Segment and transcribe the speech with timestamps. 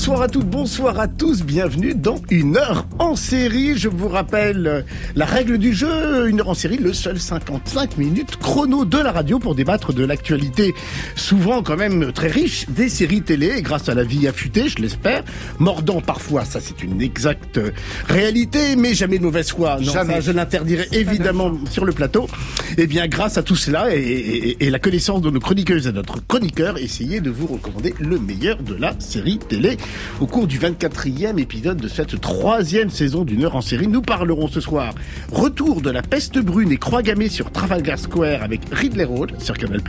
[0.00, 3.76] Bonsoir à toutes, bonsoir à tous, bienvenue dans Une heure en série.
[3.76, 4.82] Je vous rappelle euh,
[5.16, 9.10] la règle du jeu, Une heure en série, le seul 55 minutes chrono de la
[9.10, 10.74] radio pour débattre de l'actualité,
[11.16, 15.24] souvent quand même très riche, des séries télé, grâce à la vie affûtée, je l'espère,
[15.58, 17.58] mordant parfois, ça c'est une exacte
[18.06, 19.78] réalité, mais jamais de mauvaise foi.
[19.80, 20.14] Non, Jamais.
[20.14, 22.28] ça, je l'interdirai évidemment sur le plateau.
[22.76, 25.92] Eh bien, grâce à tout cela et, et- et la connaissance de nos chroniqueuses et
[25.92, 29.78] de notre chroniqueur, essayez de vous recommander le meilleur de la série télé.
[30.20, 34.48] Au cours du 24e épisode de cette troisième saison d'une heure en série, nous parlerons
[34.48, 34.94] ce soir
[35.32, 39.56] retour de la peste brune et croix gammée sur Trafalgar Square avec Ridley Road sur
[39.56, 39.80] Canal+,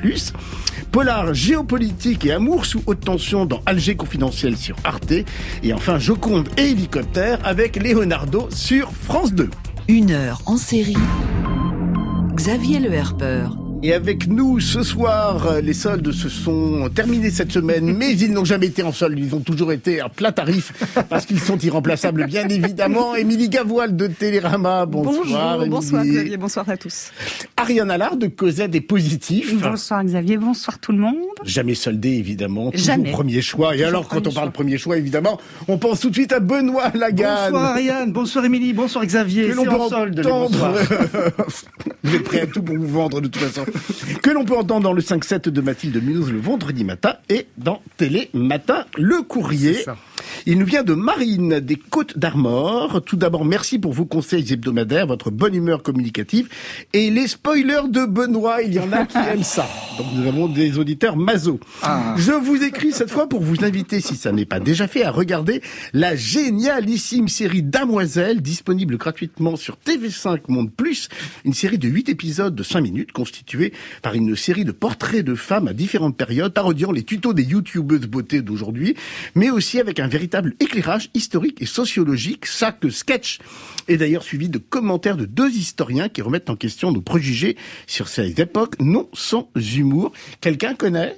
[0.92, 5.14] polar géopolitique et amour sous haute tension dans Alger confidentiel sur Arte,
[5.64, 9.50] et enfin Joconde et hélicoptère avec Leonardo sur France 2.
[9.88, 10.98] Une heure en série.
[12.36, 13.61] Xavier Le Herper.
[13.84, 18.46] Et avec nous ce soir, les soldes se sont terminés cette semaine, mais ils n'ont
[18.46, 20.72] jamais été en solde, ils ont toujours été à plat tarif,
[21.10, 23.16] parce qu'ils sont irremplaçables, bien évidemment.
[23.16, 25.58] Émilie Gavoile de Télérama, bonsoir.
[25.58, 26.06] Bonjour, bonsoir.
[26.06, 27.10] Xavier, bonsoir à tous.
[27.58, 29.60] Ariane Allard de Cosette des Positifs.
[29.60, 31.16] Bonsoir Xavier, bonsoir tout le monde.
[31.44, 32.70] Jamais soldé, évidemment.
[32.70, 33.12] Toujours Jamais.
[33.12, 33.70] premier choix.
[33.74, 34.52] Et Toujours alors, quand on parle choix.
[34.52, 37.52] premier choix, évidemment, on pense tout de suite à Benoît Lagarde.
[37.52, 39.48] Bonsoir Ariane, bonsoir Émilie, bonsoir Xavier.
[39.48, 40.70] que l'on C'est peut en solde, les entendre.
[42.04, 43.66] Vous êtes prêts à tout pour vous vendre de toute façon.
[44.22, 47.82] Que l'on peut entendre dans le 5-7 de Mathilde Munoz le vendredi matin et dans
[47.98, 49.84] Télé Matin le courrier.
[50.46, 53.02] Il nous vient de Marine des Côtes d'Armor.
[53.06, 56.50] Tout d'abord, merci pour vos conseils hebdomadaires, votre bonne humeur communicative
[56.94, 58.62] et les spoilers de Benoît.
[58.62, 59.68] Il y en a qui aiment ça.
[59.98, 61.60] Donc nous avons des auditeurs maso.
[61.84, 62.16] Ah.
[62.18, 65.12] Je vous écris cette fois pour vous inviter, si ça n'est pas déjà fait, à
[65.12, 65.62] regarder
[65.94, 71.10] la génialissime série Damoiselle, disponible gratuitement sur TV5 Monde Plus,
[71.46, 75.36] une série de 8 épisodes de 5 minutes constituée par une série de portraits de
[75.36, 78.96] femmes à différentes périodes, parodiant les tutos des youtubeuses beauté d'aujourd'hui,
[79.36, 80.21] mais aussi avec un véritable
[80.60, 83.40] éclairage historique et sociologique, ça que sketch
[83.88, 88.08] est d'ailleurs suivi de commentaires de deux historiens qui remettent en question nos préjugés sur
[88.08, 90.12] ces époques non sans humour.
[90.40, 91.18] Quelqu'un connaît?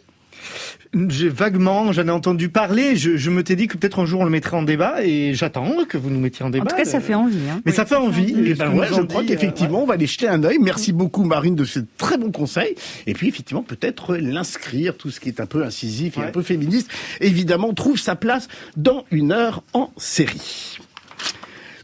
[1.09, 2.95] J'ai vaguement, j'en ai entendu parler.
[2.95, 5.33] Je, je me t'ai dit que peut-être un jour on le mettrait en débat et
[5.33, 6.65] j'attends que vous nous mettiez en débat.
[6.65, 7.49] En tout cas, ça fait envie.
[7.49, 7.61] Hein.
[7.65, 8.33] Mais ça fait envie.
[8.37, 10.43] Eh Et ce ben ouais, je crois dit, qu'effectivement, euh, on va aller jeter un
[10.43, 10.57] œil.
[10.61, 12.75] Merci beaucoup, Marine, de ce très bon conseil.
[13.07, 16.41] Et puis, effectivement, peut-être l'inscrire, tout ce qui est un peu incisif et un peu
[16.41, 16.89] féministe,
[17.21, 20.77] évidemment, trouve sa place dans une heure en série.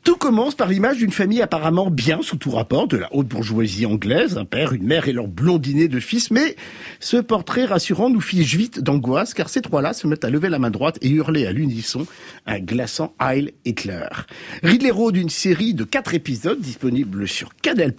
[0.10, 3.86] Tout commence par l'image d'une famille apparemment bien sous tout rapport, de la haute bourgeoisie
[3.86, 6.56] anglaise, un père, une mère et leur blondinet de fils, mais
[7.00, 10.58] ce portrait rassurant nous fige vite d'angoisse, car ces trois-là se mettent à lever la
[10.58, 12.08] main droite et hurler à l'unisson
[12.48, 14.08] un glaçant Heil Hitler.
[14.64, 17.94] Ridley Road, une série de quatre épisodes disponible sur Canal+,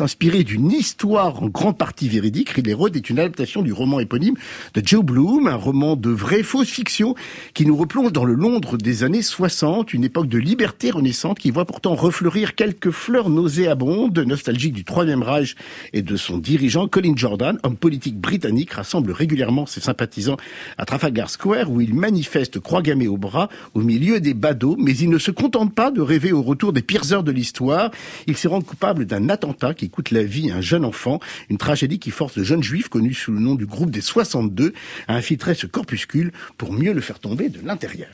[0.00, 2.50] inspirée d'une histoire en grande partie véridique.
[2.50, 4.34] Ridley Road est une adaptation du roman éponyme
[4.74, 7.14] de Joe Bloom, un roman de vraie fausse fiction
[7.54, 11.53] qui nous replonge dans le Londres des années 60, une époque de liberté renaissante qui
[11.54, 15.54] voit pourtant refleurir quelques fleurs nauséabondes, nostalgiques du Troisième Reich
[15.92, 20.36] et de son dirigeant Colin Jordan, homme politique britannique, rassemble régulièrement ses sympathisants
[20.78, 24.96] à Trafalgar Square où il manifeste croix gammée au bras au milieu des badauds, mais
[24.96, 27.92] il ne se contente pas de rêver au retour des pires heures de l'histoire.
[28.26, 31.58] Il s'est rendu coupable d'un attentat qui coûte la vie à un jeune enfant, une
[31.58, 34.72] tragédie qui force le jeune juif connu sous le nom du groupe des 62
[35.06, 38.10] à infiltrer ce corpuscule pour mieux le faire tomber de l'intérieur.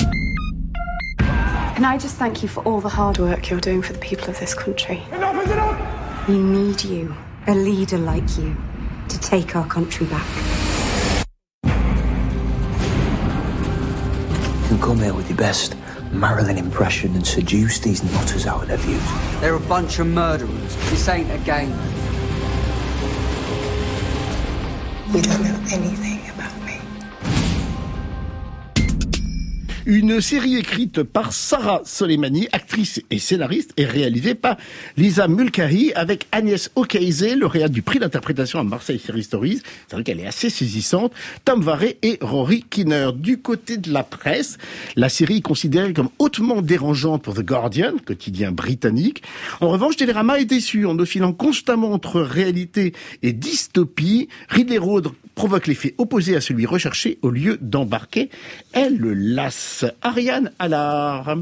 [1.81, 4.29] Can I just thank you for all the hard work you're doing for the people
[4.29, 5.03] of this country?
[6.29, 8.55] We need you, a leader like you,
[9.09, 10.27] to take our country back.
[14.71, 15.75] You come here with your best
[16.13, 19.41] Marilyn impression and seduce these nutters out of their views.
[19.41, 20.77] They're a bunch of murderers.
[20.91, 21.71] This ain't a game.
[25.15, 26.20] You don't know anything
[29.87, 34.59] Une série écrite par Sarah Soleimani, actrice et scénariste, et réalisée par
[34.99, 39.63] Lisa Mulcahy avec Agnès Okeizé, lauréate du prix d'interprétation à Marseille Série Stories.
[39.89, 41.13] C'est vrai qu'elle est assez saisissante.
[41.47, 43.09] Tom Varey et Rory Kinner.
[43.15, 44.59] Du côté de la presse,
[44.97, 49.23] la série est considérée comme hautement dérangeante pour The Guardian, quotidien britannique.
[49.63, 52.93] En revanche, Télérama est déçu en oscillant constamment entre réalité
[53.23, 54.29] et dystopie.
[54.51, 58.29] Ridley Road provoque l'effet opposé à celui recherché au lieu d'embarquer.
[58.75, 59.70] Elle le lasse.
[60.03, 61.37] Ariane Allard.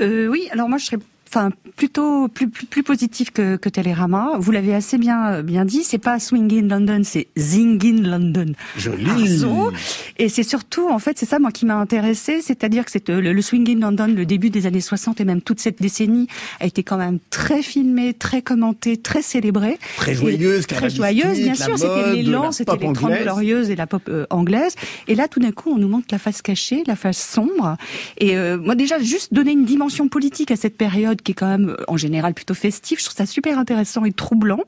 [0.00, 0.98] Euh, oui, alors moi je serais
[1.32, 4.32] enfin plutôt plus plus, plus positif que, que Télérama.
[4.38, 5.84] Vous l'avez assez bien bien dit.
[5.84, 8.52] C'est pas Swing in London, c'est Zing in London.
[8.76, 9.42] Joli.
[10.18, 13.32] Et c'est surtout, en fait, c'est ça moi qui m'a intéressé, c'est-à-dire que c'est le,
[13.32, 16.26] le Swing in London, le début des années 60 et même toute cette décennie
[16.60, 19.78] a été quand même très filmé, très commenté, très célébré.
[19.96, 21.78] Très joyeuse, Très joyeuse, bien sûr.
[21.78, 23.22] C'était l'élan, la c'était les 30 anglaise.
[23.22, 24.74] glorieuses et la pop euh, anglaise.
[25.08, 27.76] Et là, tout d'un coup, on nous montre la face cachée, la face sombre.
[28.18, 31.48] Et euh, moi, déjà, juste donner une dimension politique à cette période qui est quand
[31.48, 34.60] même, en général, plutôt festive, je trouve ça super intéressant et troublant.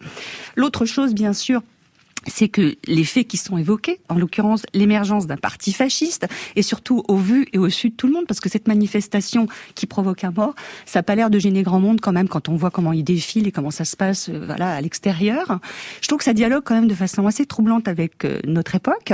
[0.57, 1.63] L'autre chose, bien sûr,
[2.27, 6.27] c'est que les faits qui sont évoqués, en l'occurrence l'émergence d'un parti fasciste,
[6.57, 9.47] et surtout au vu et au su de tout le monde, parce que cette manifestation
[9.75, 10.55] qui provoque un mort,
[10.87, 13.05] ça n'a pas l'air de gêner grand monde quand même quand on voit comment il
[13.05, 15.59] défile et comment ça se passe euh, voilà à l'extérieur.
[16.01, 19.13] Je trouve que ça dialogue quand même de façon assez troublante avec euh, notre époque.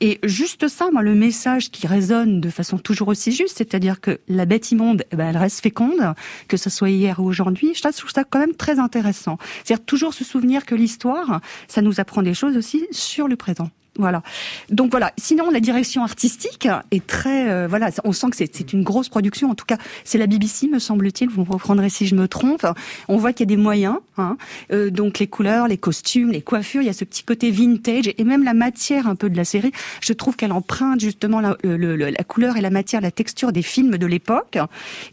[0.00, 4.20] Et juste ça, moi, le message qui résonne de façon toujours aussi juste, c'est-à-dire que
[4.28, 6.14] la bête immonde, eh ben, elle reste féconde,
[6.48, 9.38] que ce soit hier ou aujourd'hui, je trouve ça quand même très intéressant.
[9.64, 13.68] C'est-à-dire toujours se souvenir que l'histoire, ça nous apprend des choses aussi sur le présent.
[13.98, 14.22] Voilà.
[14.70, 15.12] Donc voilà.
[15.18, 19.50] Sinon, la direction artistique est très, euh, voilà, on sent que c'est une grosse production.
[19.50, 21.28] En tout cas, c'est la BBC, me semble-t-il.
[21.28, 22.64] Vous me reprendrez si je me trompe.
[23.08, 23.96] On voit qu'il y a des moyens.
[24.16, 24.36] Hein.
[24.72, 26.80] Euh, donc les couleurs, les costumes, les coiffures.
[26.82, 29.44] Il y a ce petit côté vintage et même la matière un peu de la
[29.44, 29.72] série.
[30.00, 33.50] Je trouve qu'elle emprunte justement la, le- le- la couleur et la matière, la texture
[33.52, 34.58] des films de l'époque.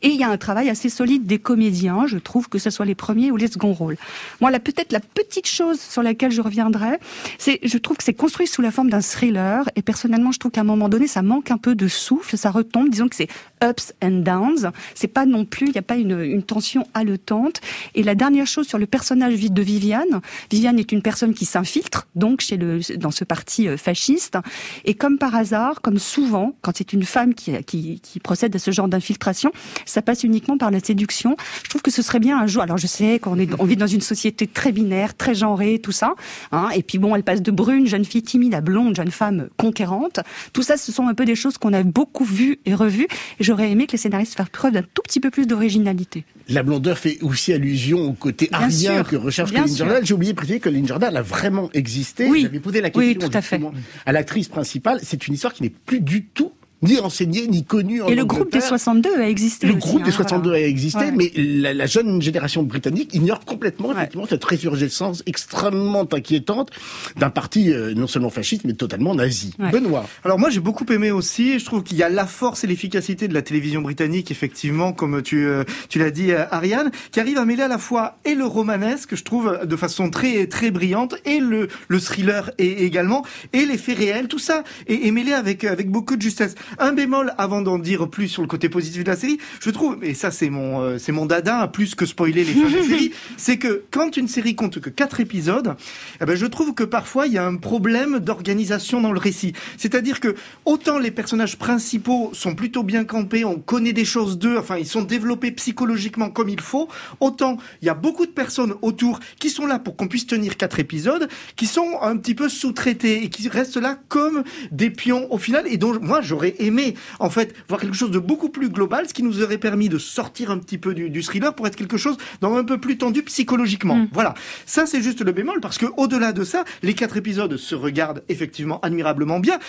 [0.04, 2.06] Et il y a un travail assez solide des comédiens.
[2.08, 3.98] Je trouve que ce soit les premiers ou les seconds rôles.
[4.42, 7.00] Moi, là, peut-être la petite chose sur laquelle je reviendrai,
[7.40, 9.68] c'est, je trouve que c'est construit sous la forme d'un thriller.
[9.76, 12.52] Et personnellement, je trouve qu'à un moment donné, ça manque un peu de souffle, ça
[12.52, 12.90] retombe.
[12.90, 13.30] Disons que c'est
[13.64, 14.72] ups and downs.
[14.94, 17.62] C'est pas non plus, il n'y a pas une, tension haletante.
[17.96, 20.22] Et la dernière chose sur le personnage de Viviane.
[20.52, 24.38] Viviane est une personne qui s'infiltre, donc chez le, dans ce parti euh, fasciste.
[24.84, 28.60] Et comme par hasard, comme souvent, quand c'est une femme qui, qui, qui procède à
[28.60, 29.52] ce genre d'infiltration,
[29.86, 31.38] ça passe uniquement par la séduction.
[31.64, 32.62] Je trouve que ce serait bien un jour.
[32.62, 35.92] Alors je sais qu'on est, on vit dans une société très binaire, très genrée, tout
[35.92, 36.16] ça.
[36.52, 39.48] Hein, et puis bon, elle passe de brune, jeune fille timide, à blonde, jeune femme
[39.56, 40.20] conquérante.
[40.52, 43.08] Tout ça, ce sont un peu des choses qu'on a beaucoup vues et revues.
[43.40, 46.26] Et j'aurais aimé que les scénaristes fassent preuve d'un tout petit peu plus d'originalité.
[46.50, 49.66] La blondeur fait aussi allusion au côté Bien arien sûr, que recherche Colin.
[49.68, 50.02] Jordan.
[50.06, 52.28] J'ai oublié de préciser que Colin Jordan a vraiment existé.
[52.30, 52.42] Oui.
[52.42, 53.60] J'avais posé la Oui, question tout à fait.
[54.06, 55.00] à l'actrice principale.
[55.04, 56.52] C'est une histoire qui n'est plus du tout
[56.86, 58.70] ni enseignée ni connue en Et le groupe des Angleterre.
[58.70, 59.68] 62 a existé.
[59.68, 60.66] Le aussi, groupe hein, des 62 voilà.
[60.66, 61.12] a existé, Ouais.
[61.12, 63.96] mais la, la jeune génération britannique ignore complètement Ouais.
[63.96, 66.70] effectivement cette résurgescence extrêmement inquiétante
[67.18, 69.54] d'un parti euh, non seulement fasciste mais totalement nazi.
[69.60, 69.72] Ouais.
[69.72, 70.06] Benoît.
[70.24, 73.28] Alors moi j'ai beaucoup aimé aussi, je trouve qu'il y a la force et l'efficacité
[73.28, 77.38] de la télévision britannique effectivement comme tu euh, tu l'as dit euh, Ariane, qui arrive
[77.38, 81.16] à mêler à la fois et le romanesque, je trouve de façon très très brillante
[81.26, 83.24] et le le thriller et également
[83.54, 86.56] et les faits réels, tout ça est, est mêlé avec avec beaucoup de justesse.
[86.80, 90.04] Un bémol avant d'en dire plus sur le côté positif de la série, je trouve
[90.04, 92.84] et ça c'est mon euh, c'est mon dada plus que spoiler les fins de la
[92.88, 95.76] série, c'est que quand une série compte que quatre épisodes,
[96.22, 99.54] eh ben je trouve que parfois il y a un problème d'organisation dans le récit.
[99.78, 100.36] C'est-à-dire que
[100.66, 104.88] autant les personnages principaux sont plutôt bien campés, on connaît des choses d'eux, enfin ils
[104.88, 106.90] sont développés psychologiquement comme il faut,
[107.20, 110.58] autant il y a beaucoup de personnes autour qui sont là pour qu'on puisse tenir
[110.58, 115.32] quatre épisodes, qui sont un petit peu sous-traités et qui restent là comme des pions
[115.32, 118.70] au final et dont moi j'aurais aimé en fait voir quelque chose de beaucoup plus
[118.70, 121.68] global, ce qui nous aurait permis de sortir un petit peu du, du thriller pour
[121.68, 124.08] être quelque chose d'un un peu plus tendu psychologiquement.
[124.14, 124.34] Voilà,
[124.66, 128.24] ça c'est juste le bémol parce que au-delà de ça, les quatre épisodes se regardent
[128.30, 129.60] effectivement admirablement bien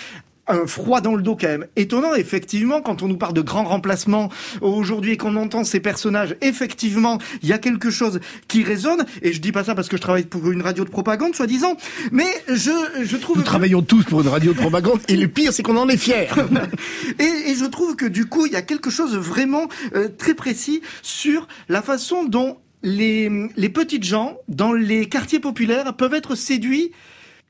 [0.48, 1.66] un froid dans le dos quand même.
[1.76, 6.36] Étonnant effectivement quand on nous parle de grands remplacements aujourd'hui et qu'on entend ces personnages
[6.40, 9.04] effectivement il y a quelque chose qui résonne.
[9.22, 11.76] Et je dis pas ça parce que je travaille pour une radio de propagande soi-disant.
[12.12, 12.70] Mais je
[13.04, 15.62] je trouve Nous que- travaillons tous pour une radio de propagande et le pire c'est
[15.62, 16.28] qu'on en est fiers.
[17.18, 20.34] et, et je trouve que du coup, il y a quelque chose vraiment euh, très
[20.34, 26.34] précis sur la façon dont les, les petites gens dans les quartiers populaires peuvent être
[26.34, 26.92] séduits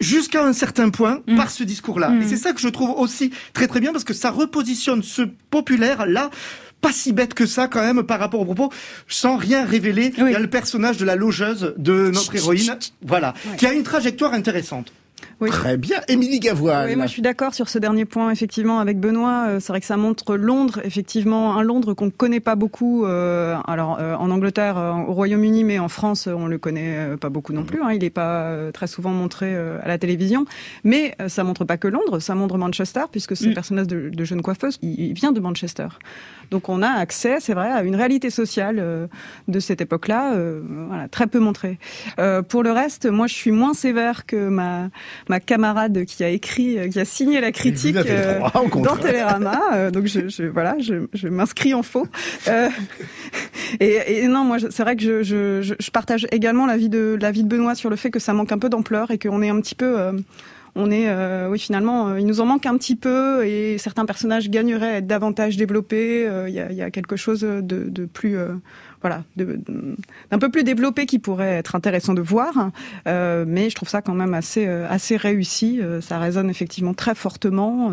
[0.01, 1.37] jusqu'à un certain point Mm.
[1.37, 2.13] par ce discours-là.
[2.21, 5.23] Et c'est ça que je trouve aussi très très bien parce que ça repositionne ce
[5.51, 6.31] populaire-là
[6.83, 8.71] pas si bête que ça quand même par rapport au propos,
[9.09, 10.13] sans rien révéler.
[10.19, 10.25] Oui.
[10.27, 13.83] Il y a le personnage de la logeuse de notre héroïne, voilà, qui a une
[13.83, 14.93] trajectoire intéressante.
[15.39, 15.51] Oui.
[15.51, 15.99] Très bien.
[16.09, 16.87] Émilie Gavoine.
[16.89, 19.47] Oui, moi je suis d'accord sur ce dernier point, effectivement, avec Benoît.
[19.49, 23.05] Euh, C'est vrai que ça montre Londres, effectivement, un Londres qu'on ne connaît pas beaucoup.
[23.05, 27.17] euh, alors euh, en Angleterre, euh, au Royaume-Uni, mais en France, euh, on le connaît
[27.21, 27.83] pas beaucoup non plus.
[27.83, 27.91] hein.
[27.93, 30.47] il n'est pas euh, très souvent montré euh, à la télévision.
[30.85, 33.55] Mais euh, ça montre pas que Londres, ça montre Manchester, puisque ce Mm.
[33.55, 35.89] personnage de, de jeune coiffeuse, il, il vient de Manchester.
[36.51, 39.07] Donc on a accès, c'est vrai, à une réalité sociale euh,
[39.49, 41.79] de cette époque-là, euh, voilà, très peu montrée.
[42.19, 44.89] Euh, pour le reste, moi je suis moins sévère que ma
[45.29, 48.97] ma camarade qui a écrit, euh, qui a signé la critique droit, dans.
[48.97, 49.61] Télérama.
[49.75, 52.07] Euh, donc je, je voilà, je, je m'inscris en faux.
[52.49, 52.69] Euh,
[53.81, 57.43] et, et, non, moi, c'est vrai que je, je, je, partage également l'avis de l'avis
[57.43, 59.61] de Benoît sur le fait que ça manque un peu d'ampleur et qu'on est un
[59.61, 60.13] petit peu euh,
[60.79, 64.05] on est, euh, oui, finalement, euh, il nous en manque un petit peu et certains
[64.05, 66.29] personnages gagneraient à être davantage développés.
[66.47, 68.37] Il y, a, y, a, quelque chose de, de plus,
[69.01, 72.71] voilà, d'un peu plus développé qui pourrait être intéressant de voir.
[73.09, 75.81] Euh, mais je trouve ça quand même assez, assez réussi.
[76.03, 77.93] ça résonne effectivement très fortement.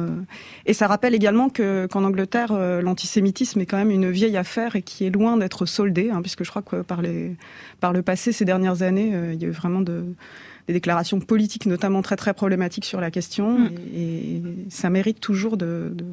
[0.66, 4.82] et ça rappelle également que qu'en Angleterre, l'antisémitisme est quand même une vieille affaire et
[4.82, 7.36] qui est loin d'être soldée, hein, puisque je crois que par, les,
[7.80, 10.04] par le passé, ces dernières années, il y a eu vraiment de
[10.67, 13.72] des déclarations politiques notamment très très problématiques sur la question mm.
[13.93, 16.05] et, et, ça mérite toujours de, de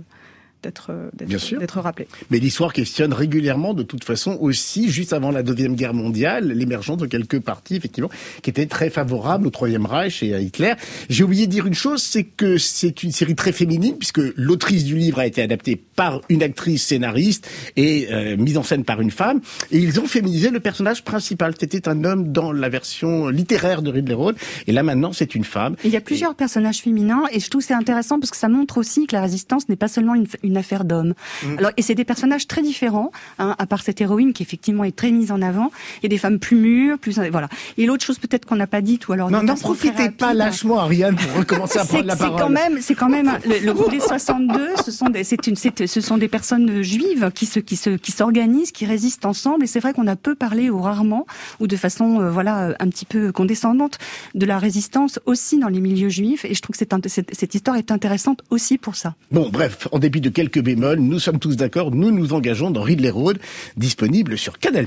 [0.63, 2.07] d'être d'être rappelé.
[2.31, 6.99] Mais l'histoire questionne régulièrement, de toute façon, aussi, juste avant la Deuxième Guerre mondiale, l'émergence
[6.99, 8.11] de quelques partis, effectivement,
[8.43, 10.75] qui étaient très favorables au Troisième Reich et à Hitler.
[11.09, 14.85] J'ai oublié de dire une chose, c'est que c'est une série très féminine, puisque l'autrice
[14.85, 19.01] du livre a été adaptée par une actrice scénariste et euh, mise en scène par
[19.01, 19.41] une femme,
[19.71, 21.55] et ils ont féminisé le personnage principal.
[21.59, 24.37] C'était un homme dans la version littéraire de Ridley Road,
[24.67, 25.77] et là maintenant c'est une femme.
[25.85, 28.79] il y a plusieurs personnages féminins, et je trouve c'est intéressant parce que ça montre
[28.79, 31.15] aussi que la résistance n'est pas seulement une, une une affaire d'homme.
[31.43, 31.59] Mm.
[31.59, 34.95] Alors et c'est des personnages très différents, hein, à part cette héroïne qui effectivement est
[34.95, 35.71] très mise en avant.
[35.99, 37.49] Il y a des femmes plus mûres, plus voilà.
[37.79, 40.79] Et l'autre chose peut-être qu'on n'a pas dit ou alors non, n'en profitez pas lâchement
[40.79, 42.39] Ariane pour recommencer à prendre la parole.
[42.39, 44.71] C'est quand même, c'est quand même le, le groupe des 62.
[44.85, 48.13] Ce sont des, c'est une, ce sont des personnes juives qui se, qui se, qui
[48.13, 49.65] s'organisent, qui résistent ensemble.
[49.65, 51.27] Et c'est vrai qu'on a peu parlé ou rarement
[51.61, 53.99] ou de façon euh, voilà un petit peu condescendante
[54.35, 56.45] de la résistance aussi dans les milieux juifs.
[56.45, 59.15] Et je trouve que cette, cette, cette histoire est intéressante aussi pour ça.
[59.31, 62.81] Bon, bref, en dépit de quelques bémols, nous sommes tous d'accord, nous nous engageons dans
[62.81, 63.39] Ridley Road,
[63.77, 64.87] disponible sur Canal+.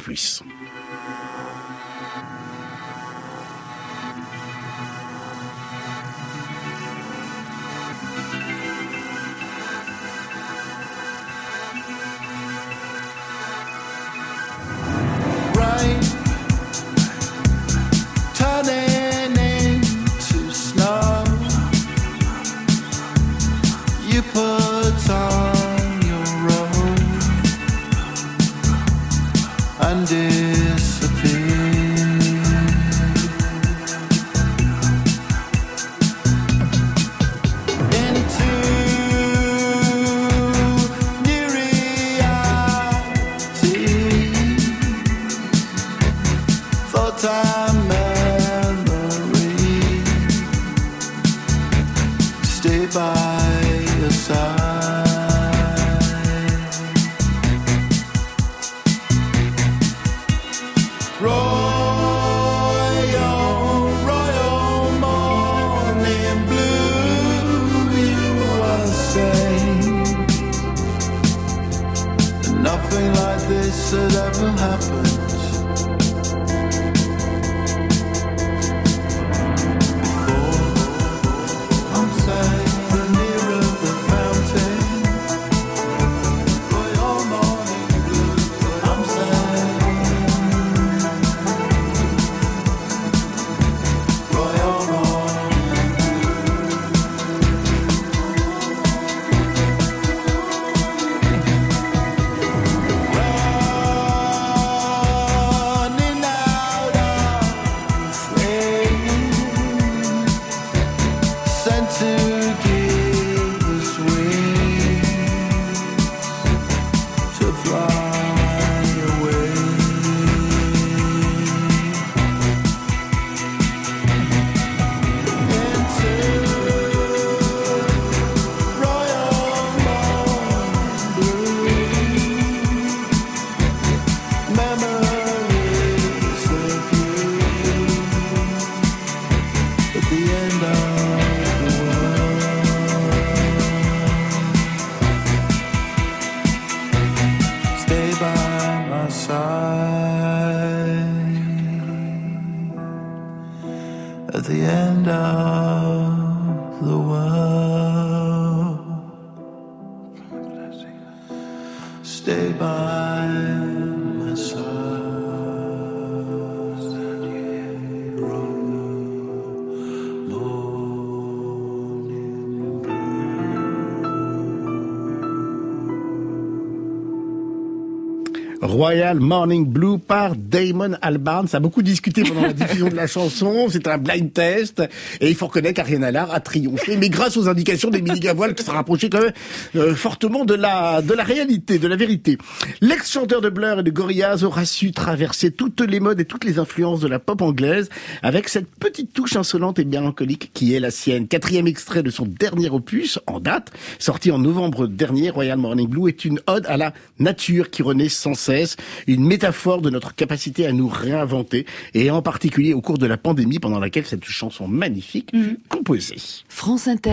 [179.19, 181.47] Morning Blue par Damon Albarn.
[181.47, 183.67] Ça a beaucoup discuté pendant la diffusion de la chanson.
[183.69, 184.81] C'est un blind test.
[185.19, 186.97] Et il faut reconnaître qu'Ariane Allard a triomphé.
[186.97, 189.33] Mais grâce aux indications des Gavoil qui se rapprochaient quand même
[189.75, 192.37] euh, fortement de la, de la réalité, de la vérité.
[192.81, 196.59] L'ex-chanteur de Blur et de Gorillaz aura su traverser toutes les modes et toutes les
[196.59, 197.89] influences de la pop anglaise
[198.21, 201.27] avec cette petite touche insolente et mélancolique qui est la sienne.
[201.27, 206.07] Quatrième extrait de son dernier opus, en date, sorti en novembre dernier, Royal Morning Blue,
[206.07, 208.75] est une ode à la nature qui renaît sans cesse
[209.07, 213.17] une métaphore de notre capacité à nous réinventer, et en particulier au cours de la
[213.17, 215.55] pandémie pendant laquelle cette chanson magnifique mm.
[215.69, 216.17] composée.
[216.47, 217.11] France Inter.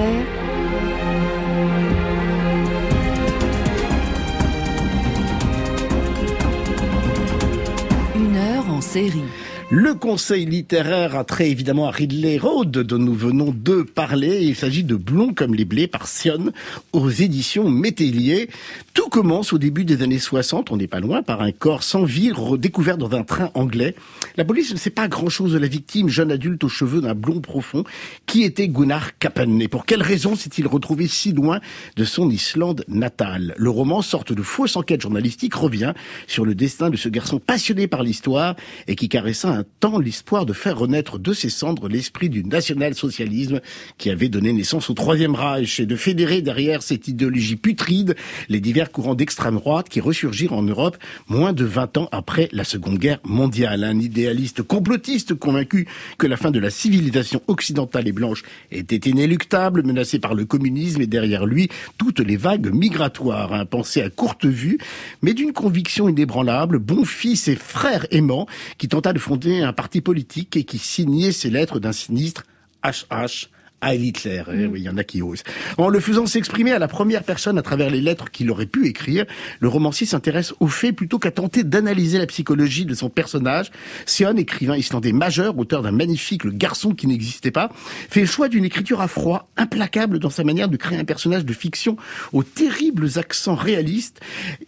[8.17, 9.25] Une heure en série.
[9.73, 14.41] Le conseil littéraire a trait évidemment à Ridley Road, dont nous venons de parler.
[14.43, 16.51] Il s'agit de Blond comme les blés par Sion
[16.93, 18.51] aux éditions Métellier.
[18.95, 22.03] Tout commence au début des années 60, on n'est pas loin, par un corps sans
[22.03, 23.95] vie redécouvert dans un train anglais.
[24.37, 27.41] La police ne sait pas grand-chose de la victime, jeune adulte aux cheveux d'un blond
[27.41, 27.85] profond,
[28.27, 29.61] qui était Gunnar Kappen.
[29.61, 31.61] Et pour quelle raison s'est-il retrouvé si loin
[31.95, 33.55] de son Islande natale?
[33.57, 35.93] Le roman, sorte de fausse enquête journalistique, revient
[36.27, 38.57] sur le destin de ce garçon passionné par l'histoire
[38.89, 43.61] et qui caressa un temps l'espoir de faire renaître de ses cendres l'esprit du national-socialisme
[43.99, 48.17] qui avait donné naissance au Troisième Reich et de fédérer derrière cette idéologie putride
[48.49, 50.97] les divers courants d'extrême droite qui ressurgirent en Europe
[51.29, 53.85] moins de 20 ans après la Seconde Guerre mondiale.
[53.85, 55.87] Un idéaliste complotiste convaincu
[56.17, 61.03] que la fin de la civilisation occidentale et blanche était inéluctable, menacé par le communisme
[61.03, 63.53] et derrière lui toutes les vagues migratoires.
[63.53, 64.79] Un pensée à courte vue,
[65.21, 68.47] mais d'une conviction inébranlable, bon fils et frère aimant,
[68.79, 72.45] qui tenta de fonder un parti politique et qui signait ses lettres d'un sinistre
[72.85, 73.49] HH
[73.81, 74.43] à Hitler.
[74.53, 75.43] Eh oui, il y en a qui osent.
[75.79, 78.87] En le faisant s'exprimer à la première personne à travers les lettres qu'il aurait pu
[78.87, 79.25] écrire,
[79.61, 83.71] le romancier s'intéresse aux faits plutôt qu'à tenter d'analyser la psychologie de son personnage.
[84.07, 87.71] Sion, écrivain islandais majeur, auteur d'un magnifique Le garçon qui n'existait pas,
[88.11, 91.45] fait le choix d'une écriture à froid, implacable dans sa manière de créer un personnage
[91.45, 91.97] de fiction
[92.33, 94.21] aux terribles accents réalistes.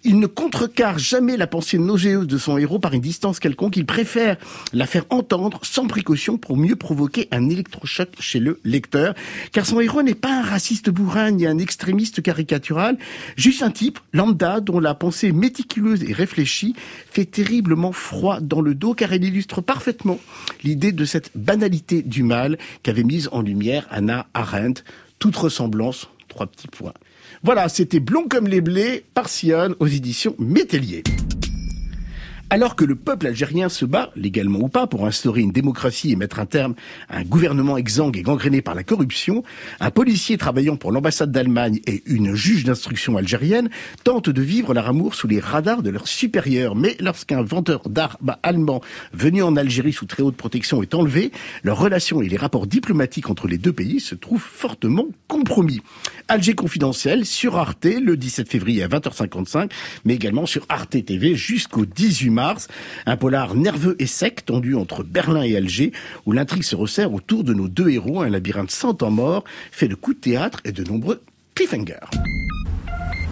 [0.04, 3.76] Il ne contrecarre jamais la pensée nauséeuse de son héros par une distance quelconque.
[3.76, 4.37] Il préfère
[4.73, 9.01] la faire entendre sans précaution pour mieux provoquer un électrochoc chez le lecteur
[9.52, 12.98] car son héros n'est pas un raciste bourrin ni un extrémiste caricatural,
[13.37, 16.74] juste un type lambda dont la pensée méticuleuse et réfléchie
[17.11, 20.18] fait terriblement froid dans le dos, car elle illustre parfaitement
[20.62, 24.83] l'idée de cette banalité du mal qu'avait mise en lumière Anna Arendt.
[25.18, 26.94] Toute ressemblance, trois petits points.
[27.42, 31.03] Voilà, c'était Blond comme les blés par Sion aux éditions Métellier.
[32.50, 36.16] Alors que le peuple algérien se bat, légalement ou pas, pour instaurer une démocratie et
[36.16, 36.74] mettre un terme
[37.09, 39.42] à un gouvernement exsangue et gangréné par la corruption,
[39.81, 43.70] un policier travaillant pour l'ambassade d'Allemagne et une juge d'instruction algérienne
[44.05, 46.76] tentent de vivre leur amour sous les radars de leurs supérieurs.
[46.76, 48.83] Mais lorsqu'un vendeur d'armes allemand
[49.14, 51.33] venu en Algérie sous très haute protection est enlevé,
[51.64, 55.81] leurs relations et les rapports diplomatiques entre les deux pays se trouvent fortement compromis.
[56.28, 59.70] Alger confidentiel sur Arte le 17 février à 20h55,
[60.05, 62.68] mais également sur Arte TV jusqu'au 18 mars.
[63.07, 65.92] Un polar nerveux et sec tendu entre Berlin et Alger,
[66.27, 69.88] où l'intrigue se resserre autour de nos deux héros, un labyrinthe sans temps mort, fait
[69.88, 71.23] de coups de théâtre et de nombreux
[71.55, 71.95] cliffhangers.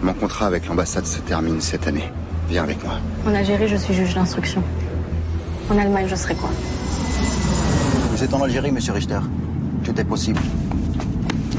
[0.01, 2.09] Mon contrat avec l'ambassade se termine cette année.
[2.49, 2.95] Viens avec moi.
[3.25, 4.63] En Algérie, je suis juge d'instruction.
[5.69, 6.49] En Allemagne, je serai quoi?
[8.11, 9.19] Vous êtes en Algérie, monsieur Richter.
[9.83, 10.39] Tout est possible.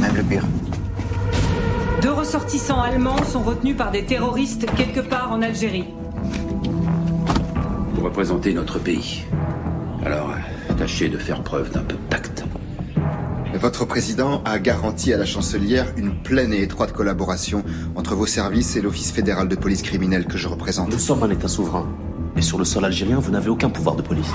[0.00, 0.44] Même le pire.
[2.02, 5.86] Deux ressortissants allemands sont retenus par des terroristes quelque part en Algérie.
[7.94, 9.24] Vous représentez notre pays.
[10.04, 10.34] Alors,
[10.76, 12.44] tâchez de faire preuve d'un peu de tact.
[13.54, 17.62] Votre président a garanti à la chancelière une pleine et étroite collaboration
[17.94, 20.90] entre vos services et l'Office fédéral de police criminelle que je représente.
[20.90, 21.86] Nous sommes un État souverain.
[22.36, 24.32] Et sur le sol algérien, vous n'avez aucun pouvoir de police.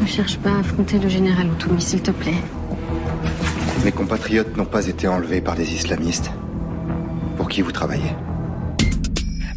[0.00, 2.38] Ne cherche pas à affronter le général Outoumi, s'il te plaît.
[3.84, 6.30] Mes compatriotes n'ont pas été enlevés par des islamistes.
[7.36, 8.14] Pour qui vous travaillez?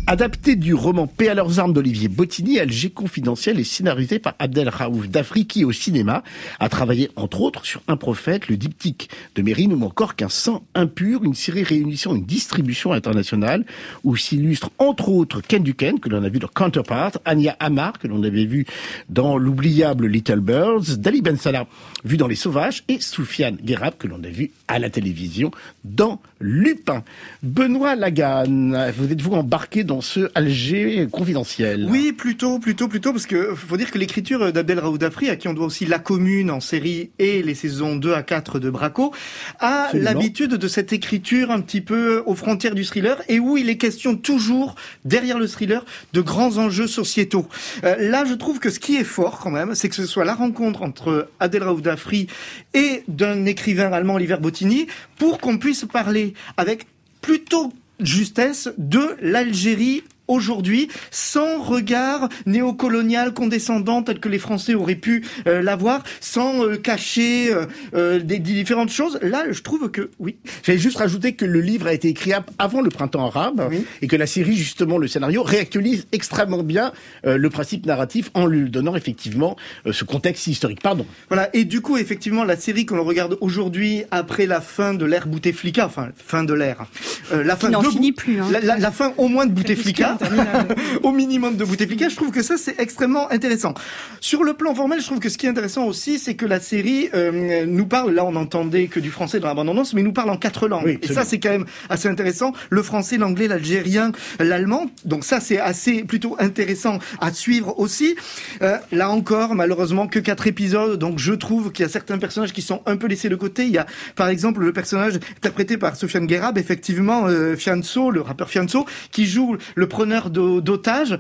[0.08, 4.70] Adapté du roman Paix à leurs armes d'Olivier Bottini, Alger confidentiel est scénarisé par Abdel
[4.70, 6.22] Raouf Dafri qui, au cinéma,
[6.60, 10.62] a travaillé entre autres sur Un prophète, le diptyque de Mérine ou encore qu'un sang
[10.76, 13.66] impur, une série réunissant une distribution internationale
[14.04, 18.08] où s'illustre entre autres Ken Duken, que l'on a vu dans Counterpart, Anya Amar, que
[18.08, 18.68] l'on avait vu
[19.10, 21.66] dans l'oubliable Little Birds, Dali Ben Salah,
[22.04, 25.50] vu dans Les Sauvages, et Soufiane Guérab, que l'on a vu à la télévision
[25.84, 27.04] dans Lupin.
[27.42, 31.88] Benoît Lagan, vous êtes-vous embarqué dans dans ce Alger confidentiel.
[31.90, 35.48] Oui, plutôt, plutôt, plutôt, parce que faut dire que l'écriture d'Abdel Raoud Afri, à qui
[35.48, 39.14] on doit aussi La Commune en série et les saisons 2 à 4 de Braco,
[39.60, 43.70] a l'habitude de cette écriture un petit peu aux frontières du thriller et où il
[43.70, 47.48] est question toujours, derrière le thriller, de grands enjeux sociétaux.
[47.86, 50.26] Euh, là, je trouve que ce qui est fort quand même, c'est que ce soit
[50.26, 52.28] la rencontre entre Abdel Raoud Afri
[52.74, 56.86] et d'un écrivain allemand, Oliver Bottini, pour qu'on puisse parler avec
[57.22, 65.26] plutôt justesse de l'Algérie aujourd'hui sans regard néocolonial condescendant tel que les Français auraient pu
[65.48, 67.52] euh, l'avoir, sans euh, cacher
[67.94, 69.20] euh, des, différentes choses.
[69.22, 70.38] Là, je trouve que oui.
[70.64, 74.16] J'allais juste rajouter que le livre a été écrit avant le printemps arabe et que
[74.16, 76.92] la série, justement, le scénario réactualise extrêmement bien
[77.24, 79.56] le principe narratif en lui donnant effectivement
[79.90, 80.82] ce contexte historique.
[80.82, 81.06] Pardon.
[81.30, 81.50] Voilà.
[81.54, 85.28] Et du coup, effectivement, la série que l'on regarde aujourd'hui après la fin de l'ère
[85.28, 86.86] Bouteflika, enfin fin de l'ère,
[87.32, 88.40] la fin de finit plus.
[88.40, 88.48] Hein.
[88.52, 90.15] La, la, fin au moins de Bouteflika
[91.04, 92.10] au minimum de Bouteflika.
[92.10, 93.74] Je trouve que ça, c'est extrêmement intéressant.
[94.20, 96.60] Sur le plan formel, je trouve que ce qui est intéressant aussi, c'est que la
[96.60, 100.30] série euh, nous parle, là on entendait que du français dans l'abandonnance, mais nous parle
[100.30, 101.00] en quatre langues.
[101.02, 102.54] et ça, c'est quand même assez intéressant.
[102.70, 104.86] Le français, l'anglais, l'algérien, l'allemand.
[105.04, 108.16] Donc ça, c'est assez plutôt intéressant à suivre aussi.
[108.62, 110.98] Euh, là encore, malheureusement, que quatre épisodes.
[111.00, 113.66] Donc je trouve qu'il y a certains personnages qui sont un peu laissés de côté.
[113.66, 118.22] Il y a, par exemple, le personnage interprété par Sofiane Guerab, effectivement, euh, Fianso, le
[118.22, 121.18] rappeur Fianso, qui joue le preneur d'otages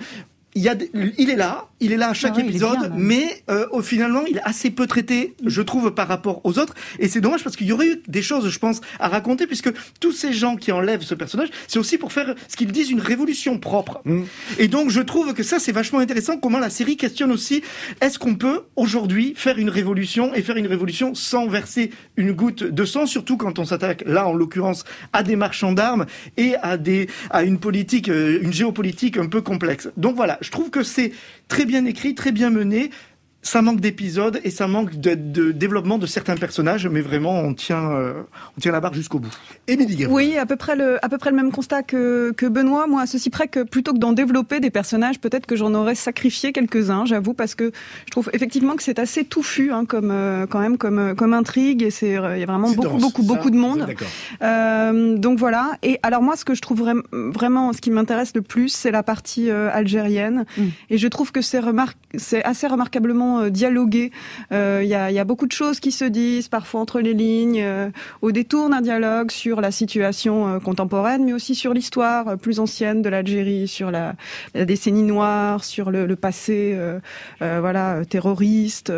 [0.55, 3.67] il, y a, il est là, il est là à chaque ah épisode, mais euh,
[3.71, 6.73] au finalement, il est assez peu traité, je trouve, par rapport aux autres.
[6.97, 9.69] Et c'est dommage parce qu'il y aurait eu des choses, je pense, à raconter, puisque
[9.99, 13.01] tous ces gens qui enlèvent ce personnage, c'est aussi pour faire ce qu'ils disent une
[13.01, 14.01] révolution propre.
[14.05, 14.23] Mm.
[14.57, 16.37] Et donc, je trouve que ça, c'est vachement intéressant.
[16.37, 17.61] Comment la série questionne aussi
[17.99, 22.63] est-ce qu'on peut aujourd'hui faire une révolution et faire une révolution sans verser une goutte
[22.63, 26.05] de sang, surtout quand on s'attaque là, en l'occurrence, à des marchands d'armes
[26.37, 29.89] et à des à une politique, euh, une géopolitique un peu complexe.
[29.97, 31.11] Donc voilà je trouve que c'est
[31.47, 32.91] très bien écrit, très bien mené
[33.45, 37.53] ça manque d'épisodes et ça manque de, de, développement de certains personnages, mais vraiment on
[37.53, 38.23] tient, euh,
[38.57, 39.29] on tient la barre jusqu'au bout.
[39.67, 42.87] Émilie Oui, à peu près le, à peu près le même constat que, que Benoît.
[42.87, 45.93] Moi, à ceci près que plutôt que d'en développer des personnages, peut-être que j'en aurais
[45.93, 47.71] sacrifié quelques-uns, j'avoue, parce que
[48.07, 51.83] je trouve effectivement que c'est assez touffu, hein, comme euh, quand même comme comme intrigue
[51.83, 53.85] et c'est il y a vraiment beaucoup beaucoup beaucoup de monde.
[54.41, 55.77] Euh, donc voilà.
[55.83, 59.03] Et alors moi, ce que je trouve vraiment, ce qui m'intéresse le plus, c'est la
[59.03, 60.45] partie euh, algérienne.
[60.57, 60.63] Mm.
[60.89, 61.61] Et je trouve que c'est
[62.15, 64.11] c'est assez remarquablement euh, dialoguer.
[64.51, 67.89] Euh, il y, a, beaucoup de choses qui se disent, parfois entre les lignes, euh,
[68.21, 73.09] au détour d'un dialogue sur la situation contemporaine, mais aussi sur l'histoire plus ancienne de
[73.09, 74.13] l'Algérie, sur la,
[74.53, 76.77] décennie noire, sur le, passé,
[77.39, 78.91] voilà, terroriste.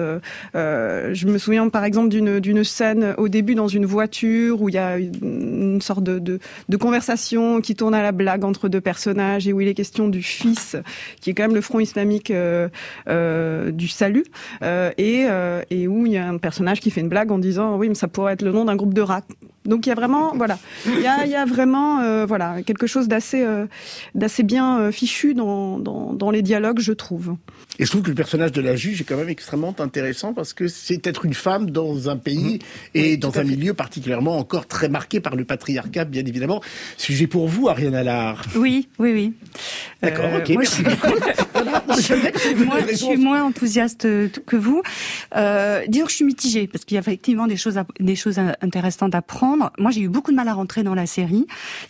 [0.53, 4.77] je me souviens par exemple d'une scène au début dans une voiture où il y
[4.77, 6.39] a une, sorte de,
[6.77, 10.21] conversation qui tourne à la blague entre deux personnages et où il est question du
[10.21, 10.75] fils,
[11.21, 14.26] qui est quand même le front islamique du salut, euh,
[14.61, 17.77] et, euh, et où il y a un personnage qui fait une blague en disant
[17.77, 19.21] oui mais ça pourrait être le nom d'un groupe de rats.
[19.67, 22.63] Donc il y a vraiment voilà il y a, il y a vraiment euh, voilà
[22.63, 23.45] quelque chose d'assez
[24.15, 27.35] d'assez bien fichu dans, dans, dans les dialogues je trouve.
[27.79, 30.53] Et je trouve que le personnage de la juge est quand même extrêmement intéressant parce
[30.53, 32.59] que c'est être une femme dans un pays mhm.
[32.95, 36.61] et dans un milieu particulièrement encore très marqué par le patriarcat, bien évidemment.
[36.97, 38.43] Sujet pour vous, Ariane Allard.
[38.55, 39.33] Oui, oui, oui.
[40.01, 44.07] D'accord, ok, moi, merci je, moi, je suis moins enthousiaste
[44.45, 44.81] que vous.
[45.35, 48.39] Euh, disons que je suis mitigée parce qu'il y a effectivement des choses, des choses
[48.61, 49.56] intéressantes à prendre.
[49.77, 51.45] Moi, j'ai eu beaucoup de mal à rentrer dans la série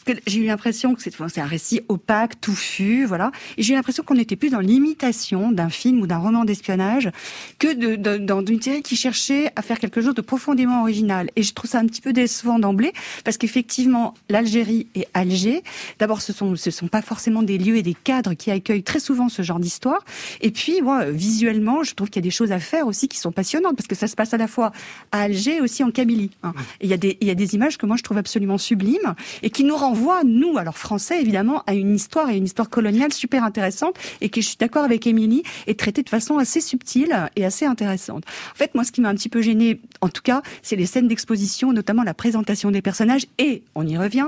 [0.05, 3.31] parce que j'ai eu l'impression que c'est un récit opaque, touffu, voilà.
[3.57, 7.11] Et j'ai eu l'impression qu'on était plus dans l'imitation d'un film ou d'un roman d'espionnage
[7.59, 11.29] que de, de, dans une série qui cherchait à faire quelque chose de profondément original.
[11.35, 15.63] Et je trouve ça un petit peu décevant d'emblée parce qu'effectivement, l'Algérie et Alger,
[15.99, 18.99] d'abord, ce sont ce sont pas forcément des lieux et des cadres qui accueillent très
[18.99, 20.03] souvent ce genre d'histoire.
[20.41, 23.17] Et puis, moi, visuellement, je trouve qu'il y a des choses à faire aussi qui
[23.17, 24.71] sont passionnantes parce que ça se passe à la fois
[25.11, 26.31] à Alger et aussi en Kabylie.
[26.43, 26.53] Hein.
[26.81, 29.15] il y a des il y a des images que moi je trouve absolument sublimes
[29.41, 33.11] et qui nous renvoient nous alors français évidemment à une histoire et une histoire coloniale
[33.11, 37.29] super intéressante et que je suis d'accord avec Émilie est traitée de façon assez subtile
[37.35, 38.23] et assez intéressante.
[38.53, 40.85] En fait, moi ce qui m'a un petit peu gêné en tout cas, c'est les
[40.85, 44.27] scènes d'exposition, notamment la présentation des personnages et on y revient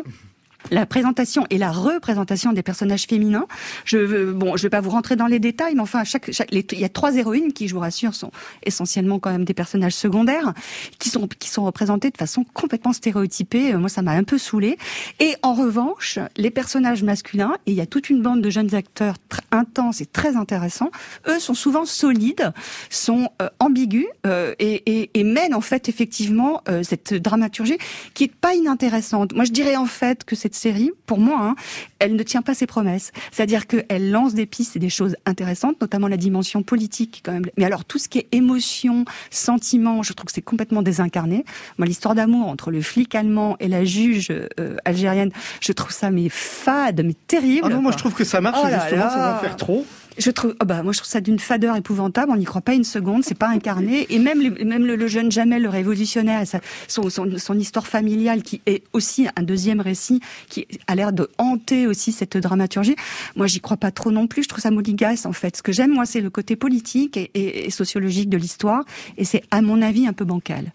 [0.71, 3.47] la présentation et la représentation des personnages féminins.
[3.85, 6.03] Je bon, je vais pas vous rentrer dans les détails, mais enfin,
[6.51, 8.31] il y a trois héroïnes qui, je vous rassure, sont
[8.63, 10.53] essentiellement quand même des personnages secondaires,
[10.99, 13.73] qui sont représentés de façon complètement stéréotypée.
[13.73, 14.77] Moi, ça m'a un peu saoulé.
[15.19, 18.75] Et en revanche, les personnages masculins, et il y a toute une bande de jeunes
[18.75, 19.15] acteurs
[19.51, 20.91] intenses et très intéressants.
[21.27, 22.51] Eux sont souvent solides,
[22.89, 27.77] sont euh, ambigus euh, et, mènent en fait effectivement euh, cette dramaturgie
[28.13, 29.33] qui est pas inintéressante.
[29.33, 31.55] Moi, je dirais en fait que c'est cette série, pour moi, hein,
[31.99, 33.11] elle ne tient pas ses promesses.
[33.31, 37.45] C'est-à-dire qu'elle lance des pistes et des choses intéressantes, notamment la dimension politique quand même.
[37.57, 41.45] Mais alors tout ce qui est émotion, sentiment, je trouve que c'est complètement désincarné.
[41.77, 45.31] Moi, l'histoire d'amour entre le flic allemand et la juge euh, algérienne,
[45.61, 47.67] je trouve ça mais fade, mais terrible.
[47.69, 49.33] Ah non, moi je trouve que ça marche Oh là justement, là.
[49.33, 49.85] va faire trop.
[50.19, 52.31] Je trouve, oh bah, moi, je trouve ça d'une fadeur épouvantable.
[52.31, 53.23] On n'y croit pas une seconde.
[53.23, 54.05] C'est pas incarné.
[54.09, 56.43] Et même, le- même le, jeune Jamel, le révolutionnaire,
[56.89, 61.29] son, son, son histoire familiale, qui est aussi un deuxième récit, qui a l'air de
[61.37, 62.95] hanter aussi cette dramaturgie.
[63.37, 64.43] Moi, j'y crois pas trop non plus.
[64.43, 65.55] Je trouve ça moligasse, en fait.
[65.55, 67.31] Ce que j'aime, moi, c'est le côté politique et-
[67.65, 68.83] et sociologique de l'histoire.
[69.17, 70.71] Et c'est, à mon avis, un peu bancal.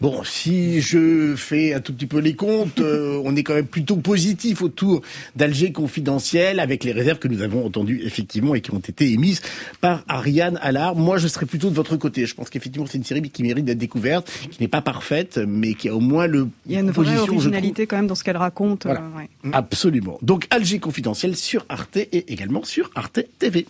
[0.00, 3.66] Bon, si je fais un tout petit peu les comptes, euh, on est quand même
[3.66, 5.02] plutôt positif autour
[5.36, 9.42] d'Alger confidentiel, avec les réserves que nous avons entendues effectivement et qui ont été émises
[9.80, 10.96] par Ariane Allard.
[10.96, 12.24] Moi, je serais plutôt de votre côté.
[12.24, 15.74] Je pense qu'effectivement, c'est une série qui mérite d'être découverte, qui n'est pas parfaite, mais
[15.74, 18.24] qui a au moins le Il y a une vraie originalité quand même dans ce
[18.24, 18.86] qu'elle raconte.
[18.86, 19.00] Voilà.
[19.00, 19.28] euh, ouais.
[19.52, 20.18] Absolument.
[20.22, 23.66] Donc Alger confidentiel sur Arte et également sur Arte TV.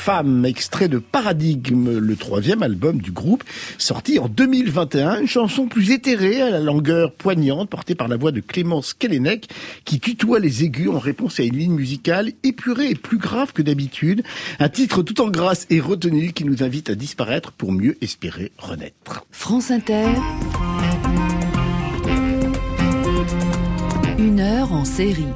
[0.00, 3.44] Femme, extrait de Paradigme, le troisième album du groupe,
[3.76, 8.32] sorti en 2021, une chanson plus éthérée à la langueur poignante, portée par la voix
[8.32, 9.48] de Clémence Kellenec,
[9.84, 13.60] qui tutoie les aigus en réponse à une ligne musicale épurée et plus grave que
[13.60, 14.22] d'habitude.
[14.58, 18.52] Un titre tout en grâce et retenu qui nous invite à disparaître pour mieux espérer
[18.56, 19.26] renaître.
[19.30, 20.08] France Inter.
[24.18, 25.26] Une heure en série.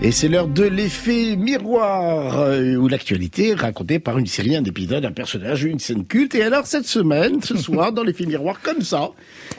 [0.00, 4.62] Et c'est l'heure de l'effet miroir, euh, où l'actualité est racontée par une série, un
[4.62, 6.36] épisode, un personnage, une scène culte.
[6.36, 9.10] Et alors, cette semaine, ce soir, dans l'effet miroir, comme ça,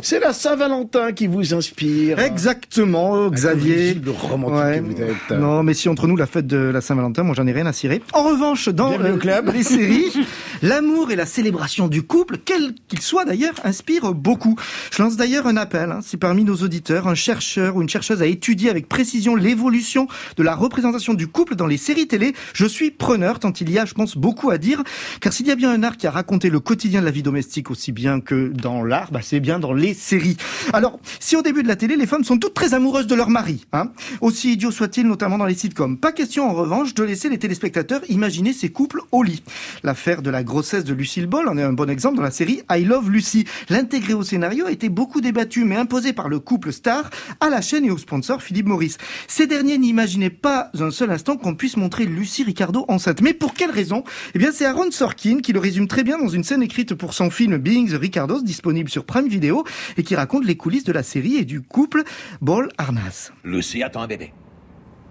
[0.01, 2.19] c'est la Saint-Valentin qui vous inspire.
[2.19, 3.95] Exactement, Xavier.
[3.95, 4.79] Le romantique Ouais.
[4.79, 5.37] que vous êtes.
[5.37, 7.73] Non, mais si entre nous, la fête de la Saint-Valentin, moi j'en ai rien à
[7.73, 8.01] cirer.
[8.13, 9.51] En revanche, dans club.
[9.53, 10.13] les séries,
[10.61, 14.55] l'amour et la célébration du couple, quel qu'il soit d'ailleurs, inspirent beaucoup.
[14.91, 18.21] Je lance d'ailleurs un appel, hein, si parmi nos auditeurs, un chercheur ou une chercheuse
[18.21, 22.65] a étudié avec précision l'évolution de la représentation du couple dans les séries télé, je
[22.65, 24.83] suis preneur, tant il y a, je pense, beaucoup à dire.
[25.21, 27.23] Car s'il y a bien un art qui a raconté le quotidien de la vie
[27.23, 30.37] domestique aussi bien que dans l'art, bah, c'est bien dans les séries.
[30.73, 33.29] Alors, si au début de la télé, les femmes sont toutes très amoureuses de leur
[33.29, 37.29] mari, hein, aussi idiot soit-il, notamment dans les sitcoms, pas question en revanche de laisser
[37.29, 39.43] les téléspectateurs imaginer ces couples au lit.
[39.83, 42.61] L'affaire de la grossesse de Lucille Ball en est un bon exemple dans la série
[42.71, 43.45] I Love Lucy.
[43.69, 47.61] L'intégrer au scénario a été beaucoup débattu, mais imposé par le couple star à la
[47.61, 48.97] chaîne et au sponsor Philippe Maurice.
[49.27, 49.77] Ces derniers
[50.19, 53.21] n'imaginaient pas un seul instant qu'on puisse montrer Lucie Ricardo enceinte.
[53.21, 54.03] Mais pour quelle raison?
[54.35, 57.13] Eh bien, c'est Aaron Sorkin qui le résume très bien dans une scène écrite pour
[57.13, 59.63] son film Being the Ricardos, disponible sur Prime Video,
[59.97, 62.03] et qui raconte les coulisses de la série et du couple
[62.41, 63.31] Ball Arnas.
[63.43, 64.33] Lucie attend un bébé.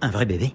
[0.01, 0.53] Un vrai bébé?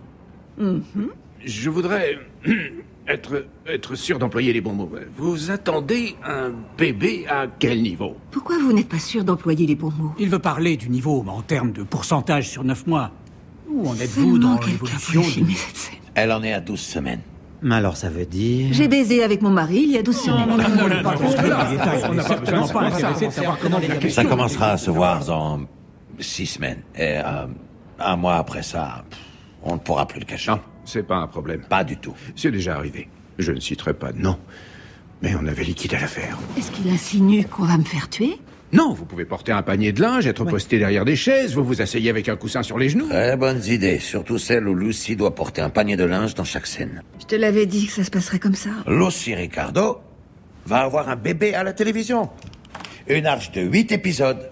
[1.43, 2.19] Je voudrais
[3.07, 4.89] être, être sûr d'employer les bons mots.
[5.17, 8.15] Vous attendez un bébé à quel niveau?
[8.31, 10.13] Pourquoi vous n'êtes pas sûr d'employer les bons mots?
[10.19, 13.11] Il veut parler du niveau, mais en termes de pourcentage sur 9 mois.
[13.73, 15.95] Où en êtes-vous dans quelqu'un l'évolution scène.
[16.15, 17.21] Elle en est à 12 semaines.
[17.61, 18.73] Mais alors ça veut dire...
[18.73, 20.49] J'ai baisé avec mon mari il y a 12 semaines.
[20.49, 21.15] non, non, non, non, pas.
[21.17, 25.61] On certainement pas intéressé de savoir comment Ça commencera à se voir dans
[26.19, 26.81] 6 semaines.
[26.95, 27.47] Et euh,
[27.99, 29.05] un mois après ça,
[29.63, 30.51] on ne pourra plus le cacher.
[30.51, 31.61] Non, c'est pas un problème.
[31.61, 32.13] Pas du tout.
[32.35, 33.07] C'est déjà arrivé.
[33.39, 34.37] Je ne citerai pas de nom.
[35.21, 36.37] Mais on avait liquidé l'affaire.
[36.57, 38.37] Est-ce qu'il insinue qu'on va me faire tuer?
[38.73, 41.81] Non, vous pouvez porter un panier de linge, être posté derrière des chaises, vous vous
[41.81, 43.07] asseyez avec un coussin sur les genoux.
[43.07, 46.65] Très bonnes idées, surtout celle où Lucy doit porter un panier de linge dans chaque
[46.65, 47.03] scène.
[47.19, 48.71] Je te l'avais dit que ça se passerait comme ça.
[48.87, 49.99] Lucy Ricardo
[50.65, 52.31] va avoir un bébé à la télévision.
[53.07, 54.49] Une arche de 8 épisodes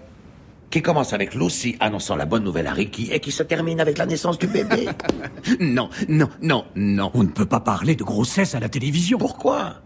[0.70, 3.98] qui commence avec Lucy annonçant la bonne nouvelle à Ricky et qui se termine avec
[3.98, 4.88] la naissance du bébé.
[5.60, 7.10] Non, non, non, non.
[7.14, 9.18] On ne peut pas parler de grossesse à la télévision.
[9.18, 9.82] Pourquoi?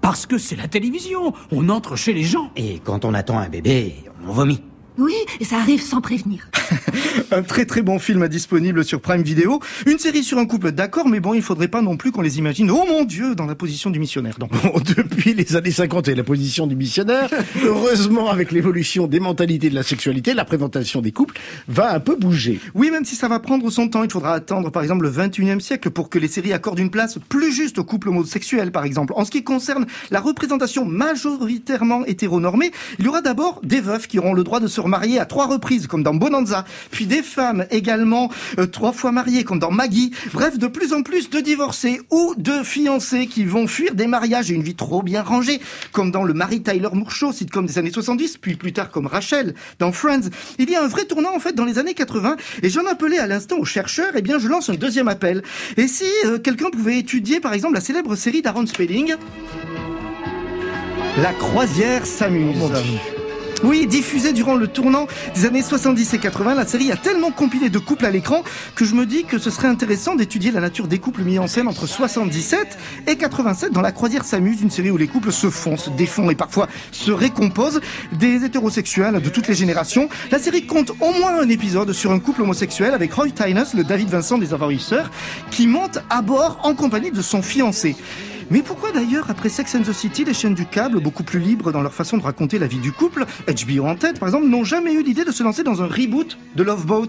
[0.00, 1.32] Parce que c'est la télévision.
[1.52, 2.50] On entre chez les gens.
[2.56, 4.62] Et quand on attend un bébé, on vomit.
[4.98, 6.48] Oui, et ça arrive sans prévenir.
[7.32, 9.60] Un très très bon film disponible sur Prime Video.
[9.86, 12.38] Une série sur un couple, d'accord, mais bon, il faudrait pas non plus qu'on les
[12.38, 14.38] imagine, oh mon dieu, dans la position du missionnaire.
[14.38, 14.50] Donc.
[14.62, 17.30] Bon, depuis les années 50 et la position du missionnaire,
[17.64, 22.16] heureusement, avec l'évolution des mentalités de la sexualité, la présentation des couples va un peu
[22.16, 22.60] bouger.
[22.74, 25.60] Oui, même si ça va prendre son temps, il faudra attendre par exemple le 21e
[25.60, 29.12] siècle pour que les séries accordent une place plus juste aux couples homosexuels par exemple.
[29.16, 34.18] En ce qui concerne la représentation majoritairement hétéronormée, il y aura d'abord des veufs qui
[34.18, 37.66] auront le droit de se remarier à trois reprises comme dans Bonanza, puis des femmes
[37.70, 40.12] également euh, trois fois mariées comme dans Maggie.
[40.32, 44.50] Bref, de plus en plus de divorcés ou de fiancés qui vont fuir des mariages
[44.50, 45.60] et une vie trop bien rangée
[45.92, 49.54] comme dans le Mary Tyler Moore sitcom des années 70, puis plus tard comme Rachel
[49.78, 50.30] dans Friends.
[50.58, 53.18] Il y a un vrai tournant en fait dans les années 80 et j'en appelais
[53.18, 55.42] à l'instant aux chercheurs, et bien je lance un deuxième appel.
[55.76, 59.14] Et si euh, quelqu'un pouvait étudier par exemple la célèbre série d'Aaron Spelling?
[61.18, 63.19] La croisière s'amuse.
[63.62, 67.68] Oui, diffusée durant le tournant des années 70 et 80, la série a tellement compilé
[67.68, 68.42] de couples à l'écran
[68.74, 71.46] que je me dis que ce serait intéressant d'étudier la nature des couples mis en
[71.46, 75.50] scène entre 77 et 87 dans La Croisière s'amuse, une série où les couples se
[75.50, 80.08] font, se défont et parfois se récomposent, des hétérosexuels de toutes les générations.
[80.30, 83.84] La série compte au moins un épisode sur un couple homosexuel avec Roy Tynes, le
[83.84, 85.10] David Vincent des Envahisseurs,
[85.50, 87.94] qui monte à bord en compagnie de son fiancé.
[88.50, 91.70] Mais pourquoi d'ailleurs, après Sex and the City, les chaînes du câble, beaucoup plus libres
[91.70, 94.64] dans leur façon de raconter la vie du couple, HBO en tête par exemple, n'ont
[94.64, 97.08] jamais eu l'idée de se lancer dans un reboot de Love Boat?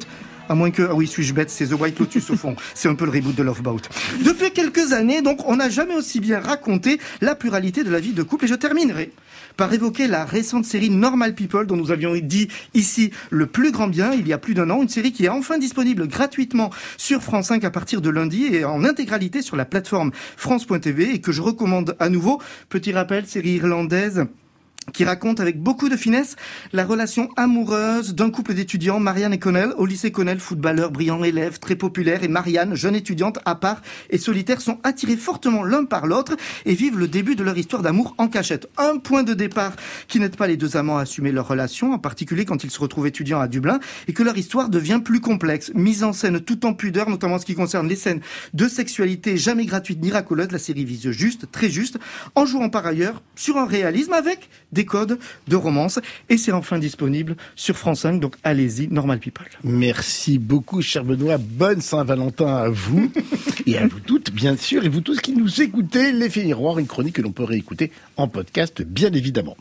[0.52, 2.58] À moins que, ah oui, suis-je bête, c'est The White Lotus au fond.
[2.74, 3.80] C'est un peu le reboot de Love Boat.
[4.26, 8.12] Depuis quelques années, donc, on n'a jamais aussi bien raconté la pluralité de la vie
[8.12, 8.44] de couple.
[8.44, 9.14] Et je terminerai
[9.56, 13.88] par évoquer la récente série Normal People dont nous avions dit ici le plus grand
[13.88, 14.82] bien il y a plus d'un an.
[14.82, 18.66] Une série qui est enfin disponible gratuitement sur France 5 à partir de lundi et
[18.66, 22.42] en intégralité sur la plateforme France.tv et que je recommande à nouveau.
[22.68, 24.26] Petit rappel, série irlandaise
[24.94, 26.36] qui raconte avec beaucoup de finesse
[26.74, 31.60] la relation amoureuse d'un couple d'étudiants, Marianne et Connell, au lycée Connell, footballeur, brillant élève,
[31.60, 36.08] très populaire, et Marianne, jeune étudiante à part et solitaire, sont attirés fortement l'un par
[36.08, 38.68] l'autre et vivent le début de leur histoire d'amour en cachette.
[38.78, 39.74] Un point de départ
[40.08, 42.80] qui n'aide pas les deux amants à assumer leur relation, en particulier quand ils se
[42.80, 45.72] retrouvent étudiants à Dublin, et que leur histoire devient plus complexe.
[45.76, 48.22] Mise en scène tout en pudeur, notamment en ce qui concerne les scènes
[48.54, 52.00] de sexualité jamais gratuite, miraculeuse, la série vise juste, très juste,
[52.36, 56.00] en jouant par ailleurs sur un réalisme avec des codes de romance.
[56.30, 59.48] Et c'est enfin disponible sur France 5, donc allez-y, Normal People.
[59.64, 61.38] Merci beaucoup, cher Benoît.
[61.38, 63.12] Bonne Saint-Valentin à vous
[63.66, 66.12] et à vous toutes, bien sûr, et vous tous qui nous écoutez.
[66.12, 69.56] L'effet miroir, une chronique que l'on peut réécouter en podcast, bien évidemment.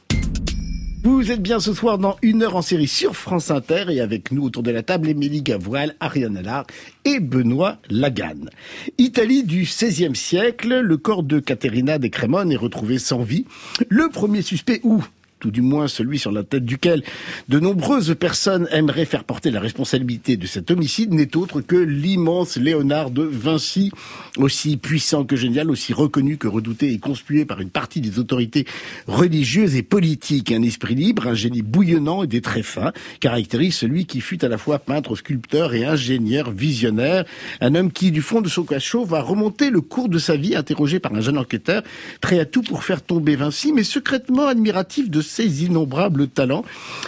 [1.03, 4.33] Vous êtes bien ce soir dans une heure en série sur France Inter et avec
[4.33, 6.67] nous autour de la table Émilie Gavoil, Ariane Allard
[7.07, 8.51] et Benoît Laganne.
[8.99, 13.47] Italie du XVIe siècle, le corps de Caterina de Cremone est retrouvé sans vie.
[13.89, 15.03] Le premier suspect, ou
[15.41, 17.03] tout du moins celui sur la tête duquel
[17.49, 22.57] de nombreuses personnes aimeraient faire porter la responsabilité de cet homicide, n'est autre que l'immense
[22.57, 23.91] Léonard de Vinci,
[24.37, 28.67] aussi puissant que génial, aussi reconnu que redouté et conspué par une partie des autorités
[29.07, 30.53] religieuses et politiques.
[30.53, 34.49] Un esprit libre, un génie bouillonnant et des traits fins, caractérise celui qui fut à
[34.49, 37.25] la fois peintre, sculpteur et ingénieur visionnaire.
[37.61, 40.55] Un homme qui, du fond de son cachot, va remonter le cours de sa vie,
[40.55, 41.83] interrogé par un jeune enquêteur,
[42.21, 46.65] prêt à tout pour faire tomber Vinci, mais secrètement admiratif de ses innombrables talents,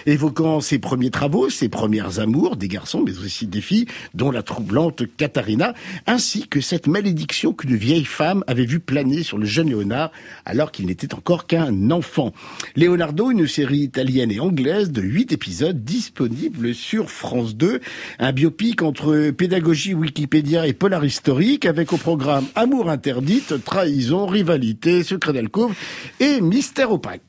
[0.06, 4.42] évoquant ses premiers travaux, ses premières amours, des garçons, mais aussi des filles, dont la
[4.42, 5.74] troublante Katharina,
[6.06, 10.12] ainsi que cette malédiction qu'une vieille femme avait vu planer sur le jeune Léonard,
[10.44, 12.32] alors qu'il n'était encore qu'un enfant.
[12.76, 17.80] Leonardo, une série italienne et anglaise de huit épisodes disponible sur France 2,
[18.20, 25.02] un biopic entre pédagogie Wikipédia et polar historique, avec au programme Amour interdite, trahison, rivalité,
[25.02, 25.74] secret d'alcôve
[26.20, 27.22] et mystère opaque.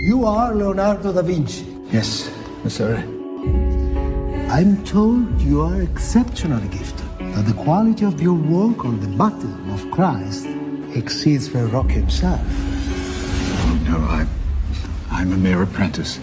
[0.00, 1.66] You are Leonardo da Vinci.
[1.90, 2.30] Yes,
[2.68, 2.96] sir.
[4.50, 9.70] I'm told you are exceptionally gifted, that the quality of your work on the baptism
[9.70, 10.46] of Christ
[10.94, 12.40] exceeds Verrocchio himself.
[12.42, 14.26] Oh, no, I,
[15.10, 16.18] I'm a mere apprentice.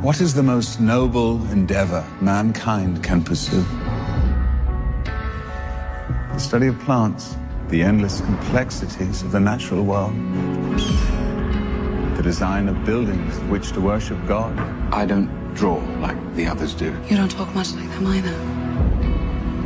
[0.00, 3.64] What is the most noble endeavor mankind can pursue?
[6.32, 7.36] The study of plants,
[7.68, 10.14] the endless complexities of the natural world,
[12.16, 14.52] the design of buildings which to worship God.
[14.92, 16.94] I don't draw like the others do.
[17.08, 18.34] You don't talk much like them either.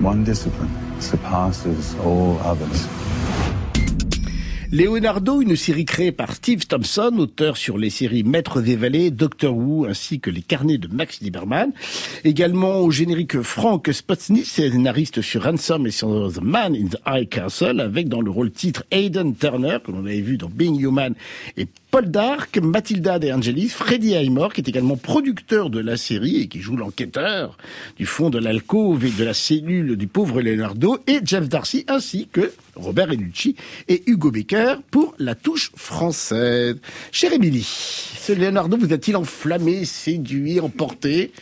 [0.02, 0.70] One discipline
[1.00, 2.86] surpasses all others.
[4.72, 9.56] Leonardo, une série créée par Steve Thompson, auteur sur les séries Maître des Vallées, Doctor
[9.56, 11.70] Who, ainsi que les carnets de Max Lieberman.
[12.24, 17.28] Également au générique Frank Spotsny, scénariste sur Ransom et sur The Man in the High
[17.28, 21.14] Castle, avec dans le rôle titre Aidan Turner, que l'on avait vu dans Being Human,
[21.56, 26.42] et Paul Dark, Matilda De Angelis, Freddie Highmore, qui est également producteur de la série
[26.42, 27.56] et qui joue l'enquêteur
[27.96, 32.28] du fond de l'alcôve et de la cellule du pauvre Leonardo, et Jeff Darcy, ainsi
[32.30, 33.56] que Robert Enucci
[33.88, 36.76] et Hugo Becker pour la touche française.
[37.12, 37.66] Chère Émilie,
[38.20, 41.32] ce Leonardo vous a-t-il enflammé, séduit, emporté?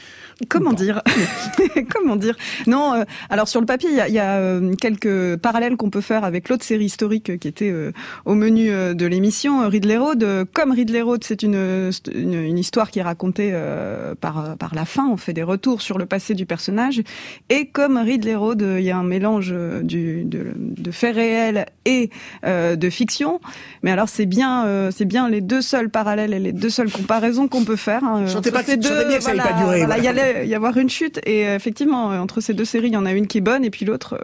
[0.49, 1.03] Comment dire
[1.95, 2.37] Comment dire
[2.67, 5.91] Non, euh, alors sur le papier, il y a, y a euh, quelques parallèles qu'on
[5.91, 7.93] peut faire avec l'autre série historique euh, qui était euh,
[8.25, 10.23] au menu euh, de l'émission, Ridley Road.
[10.23, 14.75] Euh, Comme Ridley Road, c'est une, une, une histoire qui est racontée euh, par, par
[14.75, 17.03] la fin, on fait des retours sur le passé du personnage.
[17.51, 21.15] Et comme Ridley Road, euh, il y a un mélange euh, du, de, de faits
[21.17, 22.11] réels et
[22.45, 23.41] euh, de fiction.
[23.83, 26.91] Mais alors c'est bien, euh, c'est bien les deux seuls parallèles et les deux seules
[26.91, 28.03] comparaisons qu'on peut faire.
[28.05, 29.99] hein, pas que- ces chantez deux, bien que ça pas durer, voilà, voilà.
[29.99, 30.09] il y
[30.43, 33.07] y avoir une chute et euh, effectivement euh, entre ces deux séries, il y en
[33.07, 34.19] a une qui est bonne et puis l'autre.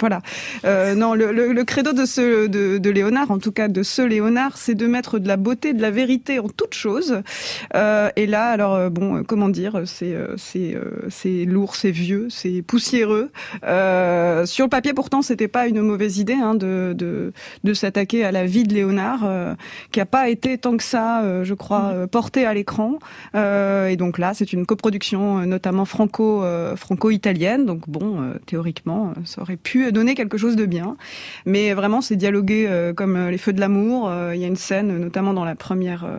[0.00, 0.20] Voilà.
[0.64, 3.82] Euh, non, le, le, le credo de ce de, de Léonard, en tout cas de
[3.82, 7.22] ce Léonard, c'est de mettre de la beauté, de la vérité en toute chose.
[7.74, 10.76] Euh, et là, alors euh, bon, euh, comment dire, c'est euh, c'est
[11.08, 13.30] c'est lourd, c'est vieux, c'est poussiéreux.
[13.64, 17.32] Euh, sur le papier, pourtant, c'était pas une mauvaise idée hein, de de,
[17.64, 19.28] de s'attaquer à la vie de Léonard,
[19.92, 22.98] qui a pas été tant que ça, je crois, euh, porté à l'écran.
[23.34, 27.66] Euh, et donc là, c'est une coproduction, notamment franco euh, franco-italienne.
[27.66, 30.96] Donc bon, euh, théoriquement, ça aurait pu donner quelque chose de bien.
[31.46, 34.08] Mais vraiment, c'est dialogué euh, comme euh, les feux de l'amour.
[34.08, 36.18] Euh, Il y a une scène, notamment dans la première, euh,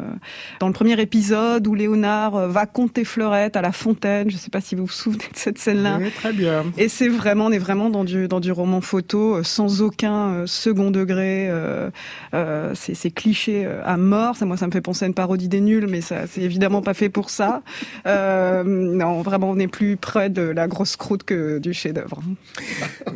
[0.59, 4.29] dans le premier épisode, où Léonard va compter Fleurette à la fontaine.
[4.29, 5.97] Je ne sais pas si vous vous souvenez de cette scène-là.
[5.99, 6.63] Oui, très bien.
[6.77, 10.91] Et c'est vraiment, on est vraiment dans du dans du roman photo, sans aucun second
[10.91, 11.47] degré.
[11.49, 11.89] Euh,
[12.33, 14.35] euh, c'est c'est cliché à mort.
[14.35, 16.81] Ça, moi, ça me fait penser à une parodie des nuls, mais ça, c'est évidemment
[16.81, 17.61] pas fait pour ça.
[18.07, 22.21] Euh, non, vraiment, on est plus près de la grosse croûte que du chef-d'œuvre.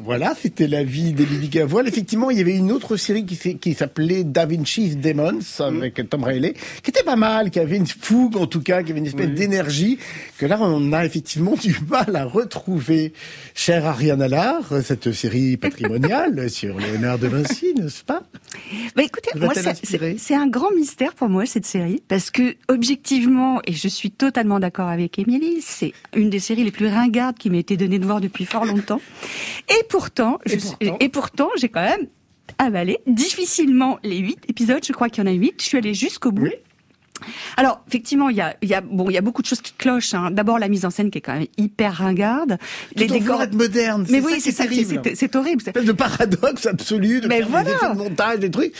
[0.04, 1.88] Voilà, c'était la vie d'Emily Gavoil.
[1.88, 6.54] Effectivement, il y avait une autre série qui, s'appelait Da Vinci's Demons avec Tom Riley,
[6.84, 9.30] qui était pas mal, qui avait une fougue en tout cas, qui avait une espèce
[9.30, 9.98] d'énergie
[10.38, 13.14] que là on a effectivement du mal à retrouver.
[13.54, 18.24] Cher Ariane Allard, cette série patrimoniale sur Léonard de Vinci, n'est-ce pas?
[18.96, 19.54] Bah écoutez, moi
[20.18, 24.60] c'est un grand mystère pour moi cette série parce que objectivement et je suis totalement
[24.60, 28.06] d'accord avec Émilie, c'est une des séries les plus ringardes qui m'a été donnée de
[28.06, 29.02] voir depuis fort longtemps.
[29.70, 30.25] Et pourtant,
[31.00, 32.08] et pourtant, j'ai quand même
[32.58, 34.84] avalé difficilement les huit épisodes.
[34.86, 35.56] Je crois qu'il y en a huit.
[35.60, 36.52] Je suis allée jusqu'au bout.
[37.58, 39.74] Alors, effectivement, il y a, y a, bon, il y a beaucoup de choses qui
[39.74, 40.14] clochent.
[40.14, 40.32] Hein.
[40.32, 42.58] D'abord, la mise en scène qui est quand même hyper ringarde.
[42.96, 44.06] Tout en voulant être moderne.
[44.10, 45.02] Mais c'est oui, c'est terrible.
[45.04, 45.62] c'est- c'est horrible.
[45.66, 47.70] espèce de paradoxe absolu de Mais faire voilà.
[47.70, 48.74] des effets de montage, des trucs.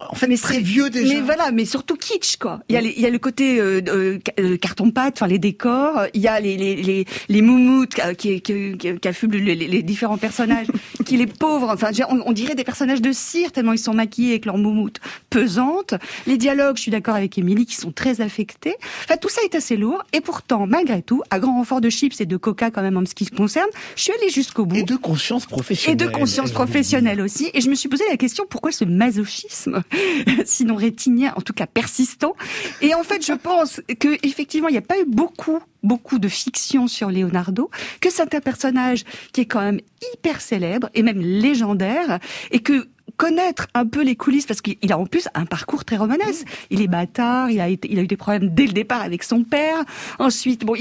[0.00, 1.14] En fait, très vieux déjà.
[1.14, 2.60] Mais voilà, mais surtout kitsch quoi.
[2.68, 5.26] Il y a, les- il y a le côté euh, euh, euh, carton pâte, enfin
[5.26, 6.02] les décors.
[6.14, 9.54] Il y a les les les, les moumoutes euh, qui qui qui, qui affublent les,
[9.54, 10.66] les différents personnages,
[11.04, 11.70] qui les pauvres.
[11.72, 14.98] Enfin, on dirait des personnages de cire tellement ils sont maquillés avec leurs moumoutes
[15.30, 15.94] pesantes.
[16.26, 18.74] Les dialogues, je suis d'accord avec Émilie, qui sont très affectés.
[19.04, 20.02] Enfin, tout ça est assez lourd.
[20.12, 23.06] Et pourtant, malgré tout, à grand renfort de chips et de coca quand même en
[23.06, 24.76] ce qui se concerne, je suis allée jusqu'au bout.
[24.76, 25.96] Et de conscience Et professionnelle.
[25.96, 27.50] de conscience professionnelle aussi.
[27.54, 29.82] Et je me suis posé la question pourquoi ce masochisme,
[30.44, 32.34] sinon rétinien, en tout cas persistant?
[32.80, 36.28] Et en fait, je pense que effectivement, il n'y a pas eu beaucoup beaucoup de
[36.28, 39.80] fiction sur Leonardo, que c'est un personnage qui est quand même
[40.12, 42.18] hyper célèbre et même légendaire,
[42.50, 42.88] et que
[43.18, 46.46] connaître un peu les coulisses parce qu'il a en plus un parcours très romanesque.
[46.70, 49.22] Il est bâtard, il a été, il a eu des problèmes dès le départ avec
[49.24, 49.84] son père.
[50.18, 50.72] Ensuite, bon,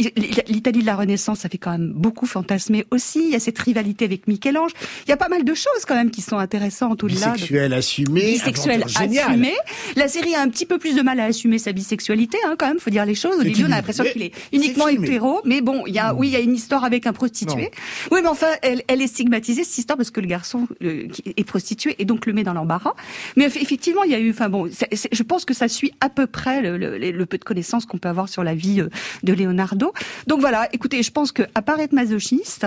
[0.47, 3.19] l'Italie de la Renaissance, ça fait quand même beaucoup fantasmer aussi.
[3.25, 4.71] Il y a cette rivalité avec Michel-Ange.
[5.05, 7.27] Il y a pas mal de choses quand même qui sont intéressantes au-delà.
[7.27, 8.83] de- Bisexuel assumé, bisexuel
[9.31, 9.53] assumé.
[9.95, 12.67] La série a un petit peu plus de mal à assumer sa bisexualité, hein, quand
[12.67, 13.39] même, faut dire les choses.
[13.39, 16.27] Au début, on a l'impression qu'il est uniquement hétéro, mais bon, il y a, oui,
[16.27, 17.71] il y a une histoire avec un prostitué.
[18.11, 21.23] Oui, mais enfin, elle, elle est stigmatisée cette histoire parce que le garçon le- qui
[21.35, 22.93] est prostitué et donc le met dans l'embarras.
[23.35, 25.67] Mais eff- effectivement, il y a eu, enfin bon, c'est- c'est- je pense que ça
[25.67, 28.53] suit à peu près le, le- le peu de connaissances qu'on peut avoir sur la
[28.55, 28.89] vie euh,
[29.23, 29.93] de Leonardo.
[30.27, 32.65] Donc voilà, écoutez, je pense que à part être masochiste,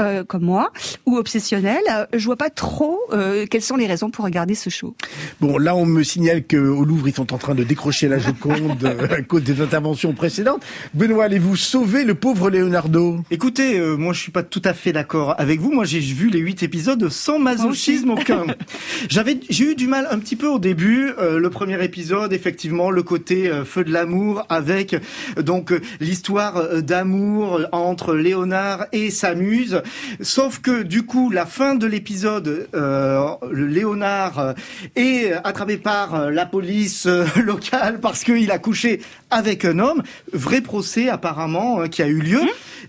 [0.00, 0.72] euh, comme moi,
[1.06, 4.70] ou obsessionnel, euh, je vois pas trop euh, quelles sont les raisons pour regarder ce
[4.70, 4.94] show.
[5.40, 8.84] Bon, là, on me signale qu'au Louvre, ils sont en train de décrocher la Joconde
[9.10, 10.62] à cause des interventions précédentes.
[10.94, 13.18] Benoît, allez-vous sauver le pauvre Leonardo?
[13.30, 15.70] Écoutez, euh, moi je suis pas tout à fait d'accord avec vous.
[15.72, 18.44] Moi j'ai vu les huit épisodes sans masochisme aucun.
[19.08, 21.12] J'avais, j'ai eu du mal un petit peu au début.
[21.18, 25.80] euh, le premier épisode, effectivement, le côté euh, feu de l'amour avec euh, donc euh,
[26.00, 29.82] l'histoire euh, d'amour entre Léonard et sa muse.
[30.20, 33.20] Sauf que du coup, la fin de l'épisode, euh,
[33.50, 34.54] le Léonard
[34.96, 40.02] est attrapé par la police locale parce qu'il a couché avec un homme.
[40.32, 42.40] Vrai procès apparemment qui a eu lieu.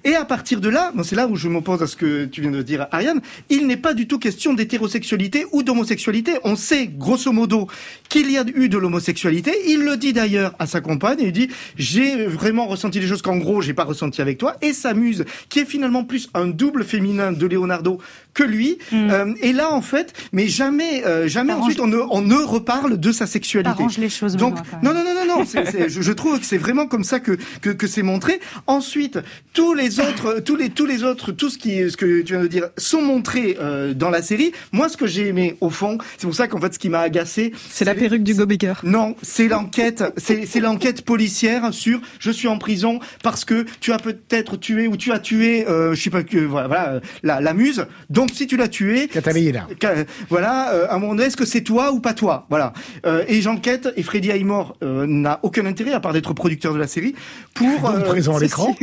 [0.04, 2.42] Et à partir de là, bon, c'est là où je m'oppose à ce que tu
[2.42, 5.95] viens de dire, Ariane, il n'est pas du tout question d'hétérosexualité ou d'homosexualité.
[6.44, 7.68] On sait, grosso modo,
[8.10, 9.52] qu'il y a eu de l'homosexualité.
[9.68, 13.38] Il le dit d'ailleurs à sa compagne, il dit, j'ai vraiment ressenti les choses qu'en
[13.38, 14.56] gros, j'ai pas ressenti avec toi.
[14.62, 18.00] Et sa muse, qui est finalement plus un double féminin de Leonardo
[18.34, 18.78] que lui.
[18.94, 22.36] Euh, et là, en fait, mais jamais, euh, jamais Arrange- ensuite on ne, on ne
[22.36, 23.70] reparle de sa sexualité.
[23.72, 25.46] Arrange les choses, Donc, Benoît, non, non, non, non, non.
[25.88, 28.40] je, je trouve que c'est vraiment comme ça que que, que c'est montré.
[28.68, 29.20] Ensuite,
[29.54, 32.42] tous les autres, tous les tous les autres, tout ce qui, ce que tu viens
[32.44, 34.52] de dire, sont montrés euh, dans la série.
[34.74, 35.85] Moi, ce que j'ai aimé au fond,
[36.18, 38.74] c'est pour ça qu'en fait, ce qui m'a agacé, C'est la perruque du Baker.
[38.84, 43.98] non, c'est l'enquête, c'est l'enquête policière sur je suis en prison parce que tu as
[44.00, 47.42] peut-être tué ou tu as tué, euh, je sais pas que voilà, voilà, euh, la,
[47.42, 47.86] la muse.
[48.10, 49.68] Donc si tu l'as tué, Catalina.
[49.82, 52.46] Ca- Voilà, euh, à un moment donné, est-ce que c'est toi ou pas toi?
[52.50, 52.74] Voilà.
[53.06, 56.88] Euh, et j'enquête, et Freddy euh, n'a aucun intérêt, à part d'être producteur de la
[56.88, 57.16] série,
[57.54, 57.90] pour...
[57.90, 58.76] euh, Donc présent à l'écran.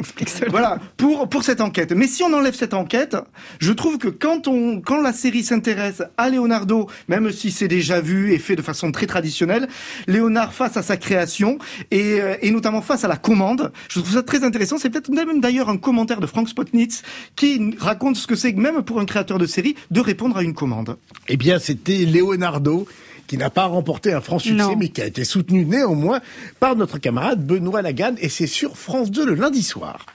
[0.50, 1.92] Voilà, pour, pour cette enquête.
[1.92, 3.16] Mais si on enlève cette enquête,
[3.58, 8.00] je trouve que quand, on, quand la série s'intéresse à Leonardo, même si c'est déjà
[8.00, 9.68] vu et fait de façon très traditionnelle,
[10.06, 11.58] Léonard face à sa création,
[11.90, 14.78] et, euh, et notamment face à la commande, je trouve ça très intéressant.
[14.78, 17.02] C'est peut-être même d'ailleurs un commentaire de Frank Spotnitz
[17.36, 20.54] qui raconte ce que c'est, même pour un créateur de série, de répondre à une
[20.54, 20.96] commande.
[21.28, 22.86] Eh bien, c'était Leonardo
[23.28, 24.76] qui n'a pas remporté un franc succès, Non.
[24.76, 26.20] mais qui a été soutenu néanmoins
[26.60, 30.06] par notre camarade Benoît Lagarde, et c'est sur France 2 le lundi soir.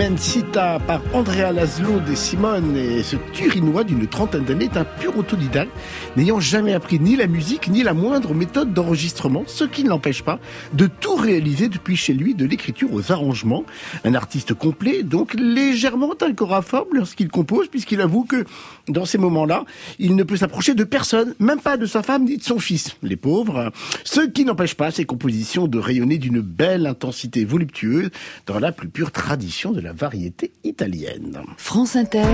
[0.00, 5.18] Immensita par Andrea Laszlo de Simone et ce Turinois d'une trentaine d'années est un pur
[5.18, 5.70] autodidacte,
[6.16, 10.22] n'ayant jamais appris ni la musique ni la moindre méthode d'enregistrement, ce qui ne l'empêche
[10.22, 10.38] pas
[10.72, 13.64] de tout réaliser depuis chez lui, de l'écriture aux arrangements.
[14.04, 18.44] Un artiste complet, donc légèrement agoraphobe lorsqu'il compose, puisqu'il avoue que
[18.88, 19.64] dans ces moments-là,
[19.98, 22.96] il ne peut s'approcher de personne, même pas de sa femme ni de son fils,
[23.02, 23.72] les pauvres.
[24.04, 28.10] Ce qui n'empêche pas ses compositions de rayonner d'une belle intensité voluptueuse
[28.46, 31.40] dans la plus pure tradition de la variété italienne.
[31.56, 32.24] France Inter.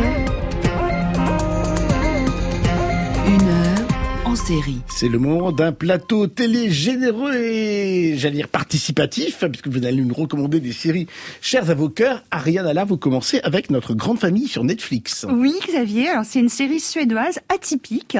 [4.37, 4.79] Série.
[4.89, 10.15] C'est le moment d'un plateau télé généreux et, j'allais dire, participatif, puisque vous allez nous
[10.15, 11.07] recommander des séries
[11.41, 12.23] chères à vos cœurs.
[12.31, 15.27] Ariane, là, vous commencez avec notre grande famille sur Netflix.
[15.29, 16.09] Oui, Xavier.
[16.11, 18.19] Alors, c'est une série suédoise atypique,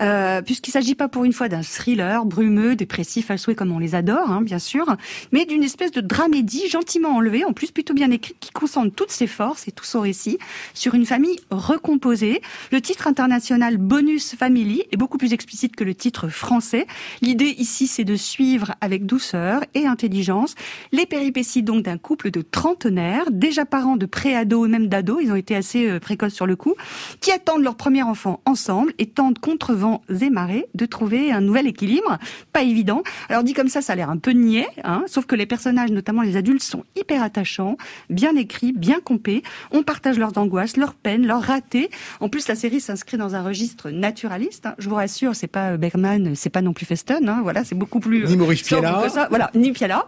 [0.00, 3.78] euh, puisqu'il s'agit pas pour une fois d'un thriller brumeux, dépressif à souhait comme on
[3.78, 4.96] les adore, hein, bien sûr,
[5.32, 9.10] mais d'une espèce de dramédie gentiment enlevée, en plus plutôt bien écrite, qui concentre toutes
[9.10, 10.38] ses forces et tout son récit
[10.74, 12.42] sur une famille recomposée.
[12.70, 16.84] Le titre international Bonus Family est beaucoup plus explicite que le titre français.
[17.22, 20.56] L'idée ici, c'est de suivre avec douceur et intelligence
[20.90, 25.30] les péripéties donc d'un couple de trentenaires, déjà parents de pré-ados et même d'ados, ils
[25.30, 26.74] ont été assez euh, précoces sur le coup,
[27.20, 31.40] qui attendent leur premier enfant ensemble et tentent contre vents et marées de trouver un
[31.40, 32.18] nouvel équilibre.
[32.52, 33.04] Pas évident.
[33.28, 35.92] Alors dit comme ça, ça a l'air un peu niais, hein, sauf que les personnages,
[35.92, 37.76] notamment les adultes, sont hyper attachants,
[38.10, 39.44] bien écrits, bien compés.
[39.70, 41.90] On partage leurs angoisses, leurs peines, leurs ratés.
[42.18, 44.66] En plus, la série s'inscrit dans un registre naturaliste.
[44.66, 44.74] hein.
[44.78, 47.26] Je vous rassure, c'est pas Bergman, c'est pas non plus Feston.
[47.26, 49.26] Hein, voilà, c'est beaucoup plus Ni Maurice ça.
[49.28, 50.06] Voilà, ni Piala.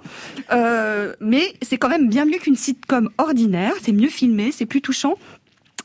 [0.53, 3.73] Euh, mais c'est quand même bien mieux qu'une sitcom ordinaire.
[3.83, 5.17] C'est mieux filmé, c'est plus touchant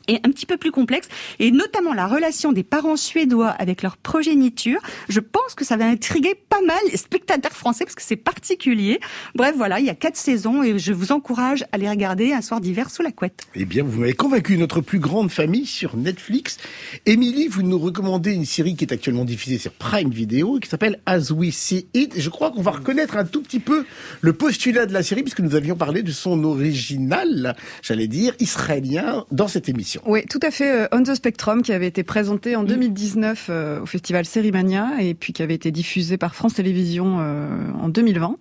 [0.08, 3.96] et un petit peu plus complexe, et notamment la relation des parents suédois avec leur
[3.96, 4.80] progéniture.
[5.08, 9.00] Je pense que ça va intriguer pas mal les spectateurs français parce que c'est particulier.
[9.34, 12.42] Bref, voilà, il y a quatre saisons et je vous encourage à les regarder un
[12.42, 13.42] soir d'hiver sous la couette.
[13.54, 16.58] Eh bien, vous m'avez convaincu, notre plus grande famille sur Netflix.
[17.06, 21.00] Émilie, vous nous recommandez une série qui est actuellement diffusée sur Prime Video qui s'appelle
[21.06, 22.18] As We See It.
[22.18, 23.84] Je crois qu'on va reconnaître un tout petit peu
[24.20, 29.24] le postulat de la série puisque nous avions parlé de son original, j'allais dire, israélien
[29.30, 29.91] dans cette émission.
[30.06, 30.70] Oui, tout à fait.
[30.70, 35.14] euh, On the Spectrum, qui avait été présenté en 2019 euh, au festival Sérimania et
[35.14, 37.48] puis qui avait été diffusé par France Télévisions euh,
[37.80, 38.36] en 2020.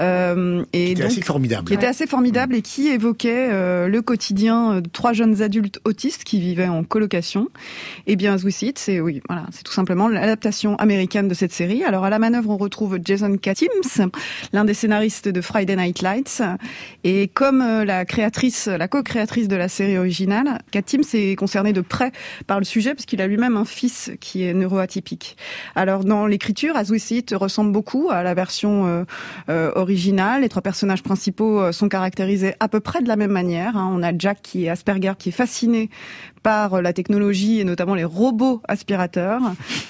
[0.00, 1.68] Euh, et Qui était donc, assez formidable.
[1.68, 3.48] Qui était assez formidable et qui évoquait
[3.86, 7.48] le quotidien de trois jeunes adultes autistes qui vivaient en colocation.
[8.06, 11.52] Et bien, As We See c'est oui, voilà, c'est tout simplement l'adaptation américaine de cette
[11.52, 11.84] série.
[11.84, 14.10] Alors à la manœuvre, on retrouve Jason Katims,
[14.52, 16.42] l'un des scénaristes de Friday Night Lights.
[17.04, 21.80] Et comme la créatrice, la co-créatrice de la série originale, Kat Tim s'est concerné de
[21.80, 22.12] près
[22.46, 25.36] par le sujet parce qu'il a lui-même un fils qui est neuroatypique.
[25.74, 27.00] Alors dans l'écriture, As We
[27.32, 29.04] ressemble beaucoup à la version euh,
[29.48, 30.42] euh, originale.
[30.42, 33.76] Les trois personnages principaux euh, sont caractérisés à peu près de la même manière.
[33.76, 33.90] hein.
[33.92, 35.90] On a Jack qui est Asperger, qui est fasciné
[36.46, 39.40] par la technologie et notamment les robots aspirateurs.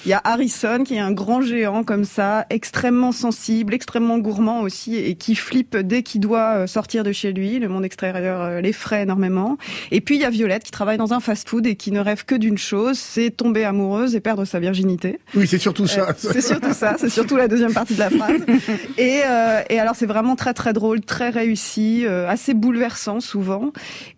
[0.07, 4.61] Il y a Harrison qui est un grand géant comme ça, extrêmement sensible, extrêmement gourmand
[4.61, 7.59] aussi et qui flippe dès qu'il doit euh, sortir de chez lui.
[7.59, 9.59] Le monde extérieur euh, l'effraie énormément.
[9.91, 12.25] Et puis il y a Violette qui travaille dans un fast-food et qui ne rêve
[12.25, 15.19] que d'une chose, c'est tomber amoureuse et perdre sa virginité.
[15.35, 16.09] Oui, c'est surtout ça.
[16.09, 18.41] Euh, c'est surtout ça, c'est surtout la deuxième partie de la phrase.
[18.97, 23.71] Et, euh, et alors c'est vraiment très très drôle, très réussi, euh, assez bouleversant souvent.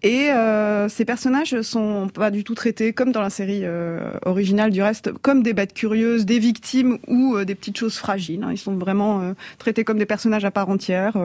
[0.04, 4.72] Et euh, ces personnages sont pas du tout traités comme dans la série euh, originale
[4.72, 8.44] du reste, comme des bêtes curieuses, des victimes ou euh, des petites choses fragiles.
[8.44, 8.52] hein.
[8.52, 11.18] Ils sont vraiment euh, traités comme des personnages à part entière.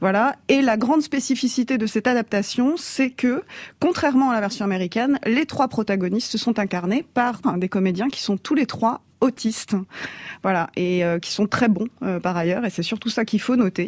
[0.00, 0.36] voilà.
[0.48, 3.42] Et la grande spécificité de cette adaptation, c'est que,
[3.80, 8.36] contrairement à la version américaine, les trois protagonistes sont incarnés par des comédiens qui sont
[8.36, 9.76] tous les trois autistes,
[10.42, 13.40] voilà, et euh, qui sont très bons euh, par ailleurs, et c'est surtout ça qu'il
[13.40, 13.86] faut noter.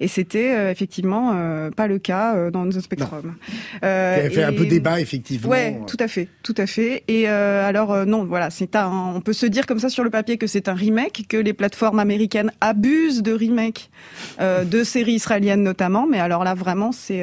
[0.00, 3.36] Et c'était euh, effectivement euh, pas le cas euh, dans The Spectrum.
[3.84, 5.50] Euh, Qui avait fait un peu débat, effectivement.
[5.50, 7.04] Ouais, tout à fait, tout à fait.
[7.06, 9.12] Et euh, alors euh, non, voilà, c'est un.
[9.14, 11.52] On peut se dire comme ça sur le papier que c'est un remake, que les
[11.52, 13.90] plateformes américaines abusent de remakes
[14.40, 16.06] euh, de séries israéliennes notamment.
[16.06, 17.22] Mais alors là, vraiment, c'est.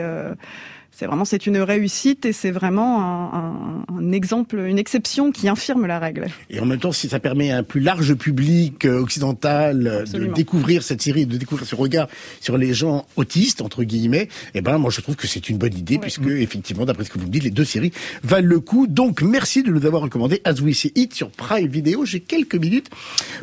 [1.00, 5.47] C'est vraiment c'est une réussite et c'est vraiment un, un- un exemple, une exception qui
[5.47, 6.26] infirme la règle.
[6.50, 10.04] Et en même temps, si ça permet à un plus large public euh, occidental euh,
[10.04, 12.10] de découvrir cette série, de découvrir ce regard
[12.41, 15.74] sur les gens autistes entre guillemets, eh ben moi je trouve que c'est une bonne
[15.78, 17.93] idée puisque effectivement, d'après ce que vous me dites, les deux séries
[18.24, 18.86] valent le coup.
[18.86, 22.04] Donc merci de nous avoir recommandé As We See It sur Prime Video.
[22.04, 22.89] J'ai quelques minutes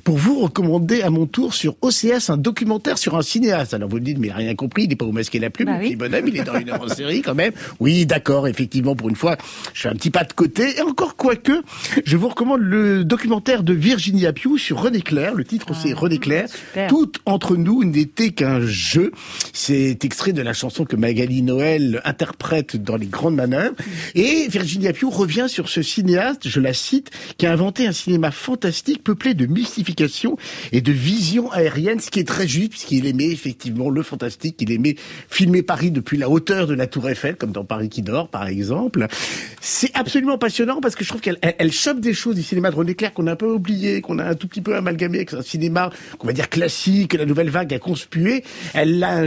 [0.04, 3.72] pour vous recommander à mon tour sur OCS un documentaire sur un cinéaste.
[3.72, 5.48] Alors vous me dites mais il a rien compris, il n'est pas au masquer la
[5.48, 5.86] plume, Bah oui.
[5.88, 7.45] petit bonhomme, il est dans une série quand même.
[7.80, 9.36] Oui, d'accord, effectivement, pour une fois,
[9.74, 10.78] je fais un petit pas de côté.
[10.78, 11.62] Et encore quoique,
[12.04, 15.34] je vous recommande le documentaire de Virginia Pugh sur René Clair.
[15.34, 16.48] Le titre c'est René Clair.
[16.48, 16.88] super.
[16.88, 19.12] Tout entre nous n'était qu'un jeu.
[19.52, 23.74] C'est extrait de la chanson que Magali Noël interprète dans Les Grandes Manœuvres.
[24.14, 28.30] Et Virginia Pugh revient sur ce cinéaste, je la cite, qui a inventé un cinéma
[28.30, 30.36] fantastique peuplé de mystification
[30.72, 34.72] et de visions aériennes, ce qui est très juste puisqu'il aimait effectivement le fantastique, il
[34.72, 34.96] aimait
[35.28, 38.46] filmer Paris depuis la hauteur de la Tour Eiffel, comme dans Paris qui dort, par
[38.46, 39.06] exemple.
[39.60, 42.70] C'est absolument passionnant parce que je trouve qu'elle elle, elle chope des choses du cinéma
[42.70, 45.18] de René Clair qu'on a un peu oublié, qu'on a un tout petit peu amalgamé
[45.18, 48.42] avec un cinéma qu'on va dire classique, que la nouvelle vague a conspué.
[48.74, 49.26] Elle a un,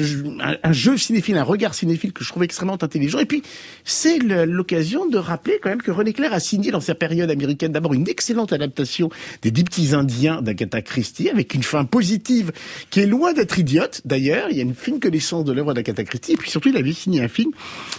[0.64, 3.20] un- jeu cinéphile, un regard cinéphile que je trouve extrêmement intelligent.
[3.20, 3.44] Et puis,
[3.84, 7.72] c'est l'occasion de rappeler quand même que René Clair a signé dans sa période américaine
[7.72, 9.10] d'abord une excellente adaptation
[9.42, 12.52] des dix petits indiens d'Agatha Christie avec une fin positive
[12.90, 14.02] qui est loin d'être idiote.
[14.06, 16.34] D'ailleurs, il y a une fine connaissance de l'œuvre d'Agatha Christie.
[16.34, 17.52] Et puis surtout, il avait signé un film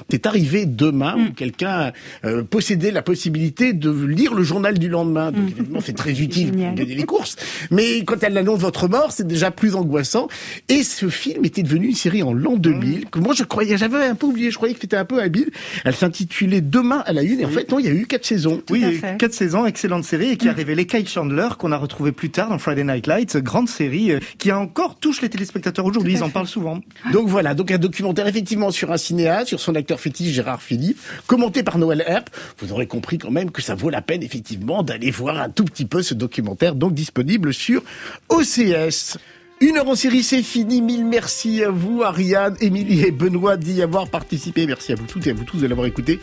[0.09, 1.93] qui est arrivé demain où quelqu'un
[2.25, 5.33] euh, possédait la possibilité de lire le journal du lendemain.
[5.33, 7.37] Donc évidemment, c'est très utile pour gagner les courses.
[7.71, 10.29] Mais quand elle annonce votre mort, c'est déjà plus angoissant.
[10.69, 14.05] Et ce film était devenu une série en l'an 2000 que moi je croyais, j'avais
[14.05, 15.51] un peu oublié, je croyais que c'était un peu habile.
[15.85, 17.41] Elle s'intitulait Demain à la une.
[17.41, 18.63] Et en fait, non, il y a eu quatre saisons.
[18.71, 21.77] Oui, a eu quatre saisons, excellente série, et qui a révélé Kyle Chandler, qu'on a
[21.77, 25.29] retrouvé plus tard dans Friday Night Lights, grande série, euh, qui a encore touche les
[25.29, 26.81] téléspectateurs aujourd'hui, ils en parlent souvent.
[27.13, 30.99] Donc voilà, donc un documentaire effectivement sur un cinéaste, sur son acteur fétiche Gérard Philippe,
[31.27, 32.31] commenté par Noël Herp.
[32.59, 35.65] Vous aurez compris quand même que ça vaut la peine effectivement d'aller voir un tout
[35.65, 37.83] petit peu ce documentaire, donc disponible sur
[38.29, 39.19] OCS.
[39.63, 40.81] Une heure en série, c'est fini.
[40.81, 44.67] Mille merci à vous, Ariane, Émilie et Benoît d'y avoir participé.
[44.67, 46.19] Merci à vous toutes et à vous tous de l'avoir écouté.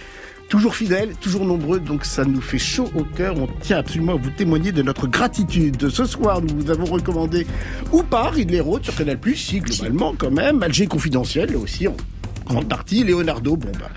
[0.50, 3.36] Toujours fidèles, toujours nombreux, donc ça nous fait chaud au cœur.
[3.38, 5.90] On tient absolument à vous témoigner de notre gratitude.
[5.90, 7.46] Ce soir, nous vous avons recommandé
[7.92, 11.96] ou pas Ridley Road sur Canal+, si globalement quand même, Alger confidentiel là aussi en
[12.48, 13.90] grande partie, Leonardo, bon bah,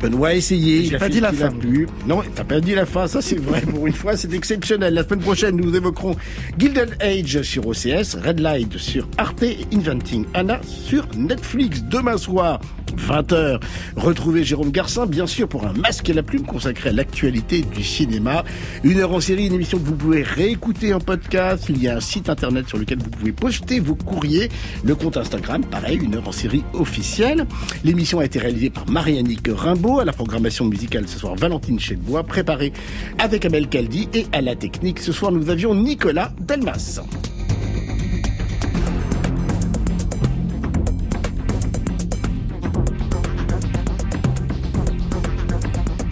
[0.00, 1.50] Benoît a essayé, il a pas dit la fin.
[1.50, 1.88] pu.
[2.06, 4.94] Non, t'as pas dit la fin, ça c'est vrai, pour une fois c'est exceptionnel.
[4.94, 6.16] La semaine prochaine, nous évoquerons
[6.58, 11.82] Gilded Age sur OCS, Red Light sur Arte et Inventing Anna sur Netflix.
[11.82, 12.60] Demain soir,
[12.96, 13.60] 20h,
[13.96, 17.82] retrouvez Jérôme Garcin, bien sûr, pour un masque et la plume consacré à l'actualité du
[17.84, 18.44] cinéma.
[18.84, 21.66] Une heure en série, une émission que vous pouvez réécouter en podcast.
[21.68, 24.48] Il y a un site internet sur lequel vous pouvez poster vos courriers.
[24.84, 27.46] Le compte Instagram, pareil, une heure en série officielle.
[27.84, 30.00] L'émission a été réalisée par Marianique Rimbaud.
[30.00, 32.72] À la programmation musicale ce soir, Valentine Chedbois, préparée
[33.18, 34.08] avec Amel Caldi.
[34.14, 37.00] Et à la technique, ce soir, nous avions Nicolas Delmas.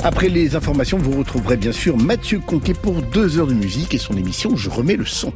[0.07, 3.99] Après les informations, vous retrouverez bien sûr Mathieu Conquet pour deux heures de musique et
[3.99, 5.33] son émission Je remets le son.